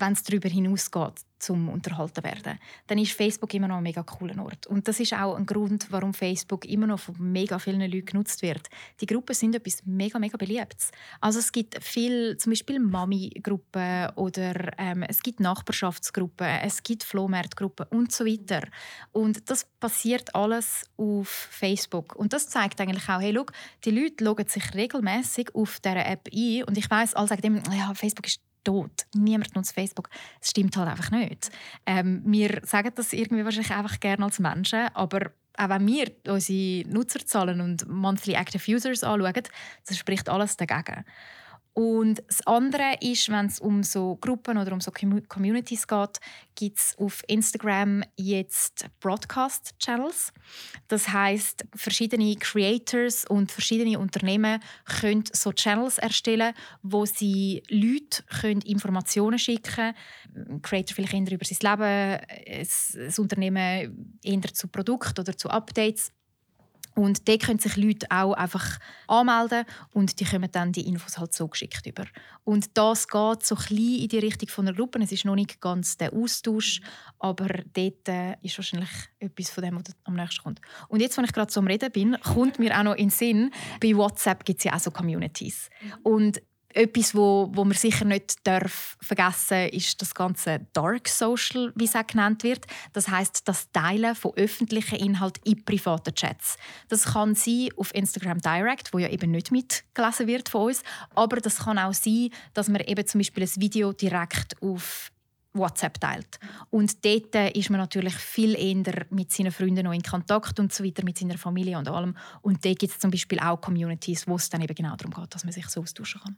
[0.00, 4.42] wenn es darüber hinausgeht, zum unterhalten werden, dann ist Facebook immer noch ein mega cooler
[4.42, 4.66] Ort.
[4.66, 8.40] Und das ist auch ein Grund, warum Facebook immer noch von mega vielen Leuten genutzt
[8.42, 8.68] wird.
[9.00, 10.90] Die Gruppen sind etwas mega, mega beliebtes.
[11.20, 17.86] Also es gibt viel, zum Beispiel Mami-Gruppen oder ähm, es gibt Nachbarschaftsgruppen, es gibt Flohmarktgruppen
[17.90, 18.66] und so weiter.
[19.12, 22.16] Und das passiert alles auf Facebook.
[22.16, 23.52] Und das zeigt eigentlich auch, hey, look,
[23.84, 27.74] die Leute loggen sich regelmäßig auf dieser App ein und ich weiß, alle sagen immer,
[27.74, 29.06] ja, Facebook ist tot.
[29.14, 30.08] Niemand nutzt Facebook.
[30.40, 31.50] Das stimmt halt einfach nicht.
[31.86, 36.88] Ähm, wir sagen das irgendwie wahrscheinlich einfach gerne als Menschen, aber auch wenn wir unsere
[36.88, 39.42] Nutzerzahlen und Monthly Active Users anschauen,
[39.86, 41.04] das spricht alles dagegen.
[41.74, 46.20] Und das andere ist, wenn es um so Gruppen oder um so Communities geht,
[46.54, 50.32] gibt es auf Instagram jetzt Broadcast-Channels.
[50.86, 54.60] Das heißt, verschiedene Creators und verschiedene Unternehmen
[55.00, 59.94] können so Channels erstellen, wo sie Leute können Informationen schicken
[60.32, 60.62] können.
[60.62, 66.12] Creator vielleicht eher über sein Leben, ein Unternehmen eher zu Produkten oder zu Updates
[66.94, 68.78] Und dort können sich Leute auch einfach
[69.08, 72.04] anmelden und die kommen dann die Infos halt so geschickt über.
[72.44, 75.00] Und das geht so klein in die Richtung von der Gruppe.
[75.02, 76.80] Es ist noch nicht ganz der Austausch,
[77.18, 80.60] aber dort äh, ist wahrscheinlich etwas von dem, was am nächsten kommt.
[80.88, 83.10] Und jetzt, wenn ich gerade so am Reden bin, kommt mir auch noch in den
[83.10, 85.70] Sinn, bei WhatsApp gibt es ja auch so Communities.
[86.02, 86.40] Und
[86.74, 91.94] etwas, wo, wo man sicher nicht darf vergessen ist das ganze Dark Social, wie es
[91.94, 92.66] auch genannt wird.
[92.92, 96.56] Das heißt, das Teilen von öffentlichen Inhalten in privaten Chats.
[96.88, 100.82] Das kann sein auf Instagram Direct, wo ja eben nicht mitgelesen wird von uns,
[101.14, 105.10] aber das kann auch sein, dass man eben zum Beispiel ein Video direkt auf
[105.54, 106.40] WhatsApp teilt.
[106.70, 110.84] Und dort ist man natürlich viel eher mit seinen Freunden noch in Kontakt und so
[110.84, 112.16] weiter, mit seiner Familie und allem.
[112.42, 115.34] Und dort gibt es zum Beispiel auch Communities, wo es dann eben genau darum geht,
[115.34, 116.36] dass man sich so austauschen kann.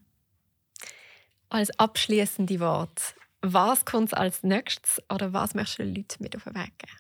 [1.49, 6.45] Als abschließende Wort, was kommt als nächstes oder was möchtest du den Leuten mit auf
[6.45, 6.99] den Weg geben?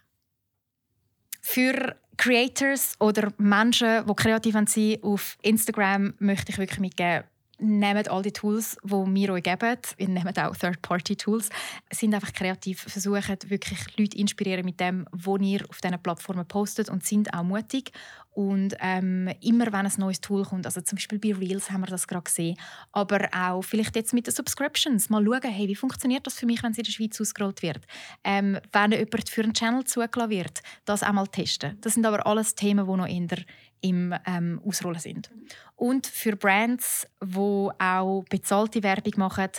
[1.40, 7.24] Für Creators oder Menschen, die kreativ sind auf Instagram, möchte ich wirklich mitgeben,
[7.58, 11.48] nehmt all die Tools, die wir euch geben, wir nehmen auch Third-Party-Tools,
[11.90, 16.88] sind einfach kreativ, versuchen wirklich Leute inspirieren mit dem, was ihr auf diesen Plattformen postet
[16.88, 17.92] und sind auch mutig.
[18.36, 21.86] Und ähm, immer, wenn ein neues Tool kommt, also zum Beispiel bei Reels haben wir
[21.86, 22.58] das gerade gesehen,
[22.92, 26.62] aber auch vielleicht jetzt mit den Subscriptions, mal schauen, hey, wie funktioniert das für mich,
[26.62, 27.86] wenn es in der Schweiz ausgerollt wird?
[28.24, 31.78] Ähm, wenn jemand für einen Channel zugelassen wird, das auch mal testen.
[31.80, 33.38] Das sind aber alles Themen, die noch in der
[33.80, 35.30] im ähm, Ausrollen sind.
[35.74, 39.50] Und für Brands, die auch bezahlte Werbung machen,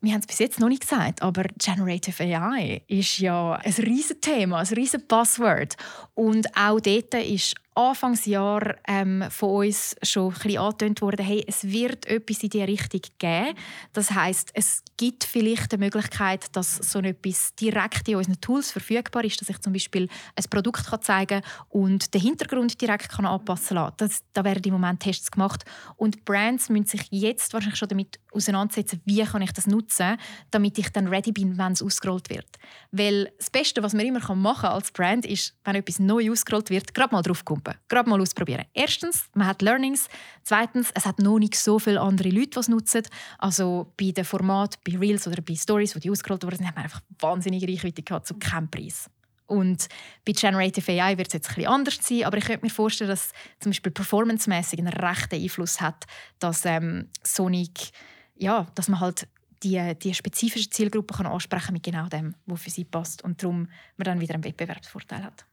[0.00, 4.20] wir haben es bis jetzt noch nicht gesagt, aber Generative AI ist ja ein riesiges
[4.20, 5.76] Thema, ein riesiges Buzzword.
[6.14, 11.62] Und auch dort ist Anfangsjahr ähm, von uns schon ein bisschen angetönt worden, hey, es
[11.62, 13.54] wird etwas in diese Richtung geben.
[13.92, 19.22] Das heißt, es gibt vielleicht die Möglichkeit, dass so etwas direkt in unseren Tools verfügbar
[19.22, 23.76] ist, dass ich zum Beispiel ein Produkt kann zeigen und den Hintergrund direkt kann anpassen
[23.76, 24.10] kann.
[24.32, 25.64] Da werden im Moment Tests gemacht
[25.96, 30.16] und Brands müssen sich jetzt wahrscheinlich schon damit auseinandersetzen, wie kann ich das nutzen,
[30.50, 32.48] damit ich dann ready bin, wenn es ausgerollt wird.
[32.92, 36.70] Weil das Beste, was man immer machen kann als Brand, ist, wenn etwas neu ausgerollt
[36.70, 37.78] wird, gerade mal drauf kommen Gruppe.
[37.88, 38.64] Gerade mal ausprobieren.
[38.72, 40.08] Erstens, man hat Learnings.
[40.42, 43.02] Zweitens, es hat noch nicht so viele andere Leute, die es nutzen.
[43.38, 47.00] Also bei dem Format, bei Reels oder bei Stories, die ausgerollt wurden, hat man einfach
[47.20, 49.10] wahnsinnige Reichweite gehabt zu keinem Preis.
[49.46, 49.88] Und
[50.26, 53.32] bei Generative AI wird es jetzt bisschen anders sein, aber ich könnte mir vorstellen, dass
[53.60, 56.04] zum Beispiel performancemäßig einen rechten Einfluss hat,
[56.38, 57.90] dass ähm, Sonic,
[58.38, 59.28] ja, dass man halt
[59.62, 63.68] die, die spezifische Zielgruppe kann ansprechen mit genau dem, was für sie passt und darum
[63.96, 65.44] man dann wieder einen Wettbewerbsvorteil hat.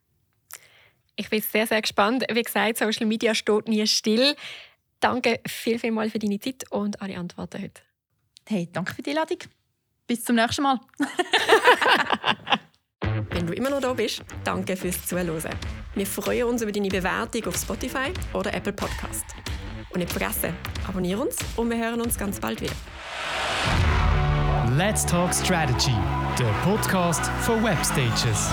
[1.15, 2.25] Ich bin sehr, sehr gespannt.
[2.31, 4.35] Wie gesagt, Social Media steht nie still.
[4.99, 7.81] Danke viel, viel mal für deine Zeit und alle Antworten heute.
[8.47, 9.39] Hey, danke für die Einladung.
[10.07, 10.79] Bis zum nächsten Mal.
[13.29, 15.55] Wenn du immer noch da bist, danke fürs Zuhören.
[15.95, 19.25] Wir freuen uns über deine Bewertung auf Spotify oder Apple Podcast.
[19.95, 20.53] Und nicht vergessen,
[20.89, 22.73] abonniere uns und wir hören uns ganz bald wieder.
[24.75, 25.95] Let's Talk Strategy,
[26.37, 28.49] der Podcast für Webstages.